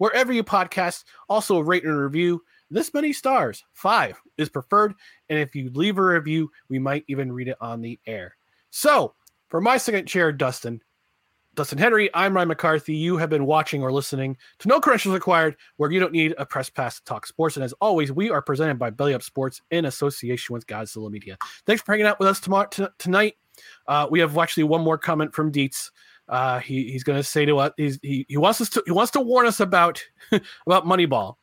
[0.00, 4.94] wherever you podcast also rate and review this many stars, five, is preferred.
[5.28, 8.36] And if you leave a review, we might even read it on the air.
[8.70, 9.14] So,
[9.48, 10.80] for my second chair, Dustin,
[11.54, 12.94] Dustin Henry, I'm Ryan McCarthy.
[12.94, 16.46] You have been watching or listening to No Credentials Required, where you don't need a
[16.46, 17.56] press pass to talk sports.
[17.56, 21.36] And as always, we are presented by Belly Up Sports in association with Gozilla Media.
[21.66, 23.34] Thanks for hanging out with us tomorrow t- tonight.
[23.86, 25.90] Uh, we have actually one more comment from Dietz.
[26.30, 29.10] Uh, he, he's going to say to us, he, he wants us to he wants
[29.10, 30.02] to warn us about
[30.66, 31.34] about Moneyball.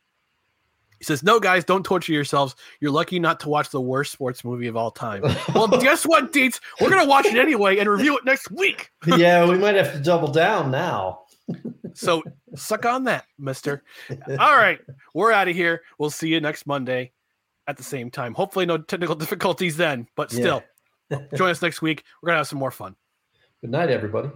[0.98, 2.56] He says, "No, guys, don't torture yourselves.
[2.80, 5.22] You're lucky not to watch the worst sports movie of all time."
[5.54, 6.58] well, guess what, Deets?
[6.80, 8.90] We're gonna watch it anyway and review it next week.
[9.06, 11.20] yeah, we might have to double down now.
[11.92, 12.22] so
[12.56, 13.84] suck on that, Mister.
[14.10, 14.80] All right,
[15.12, 15.82] we're out of here.
[15.98, 17.12] We'll see you next Monday
[17.66, 18.32] at the same time.
[18.32, 20.64] Hopefully, no technical difficulties then, but still,
[21.10, 21.18] yeah.
[21.36, 22.04] join us next week.
[22.22, 22.96] We're gonna have some more fun.
[23.60, 24.30] Good night, everybody.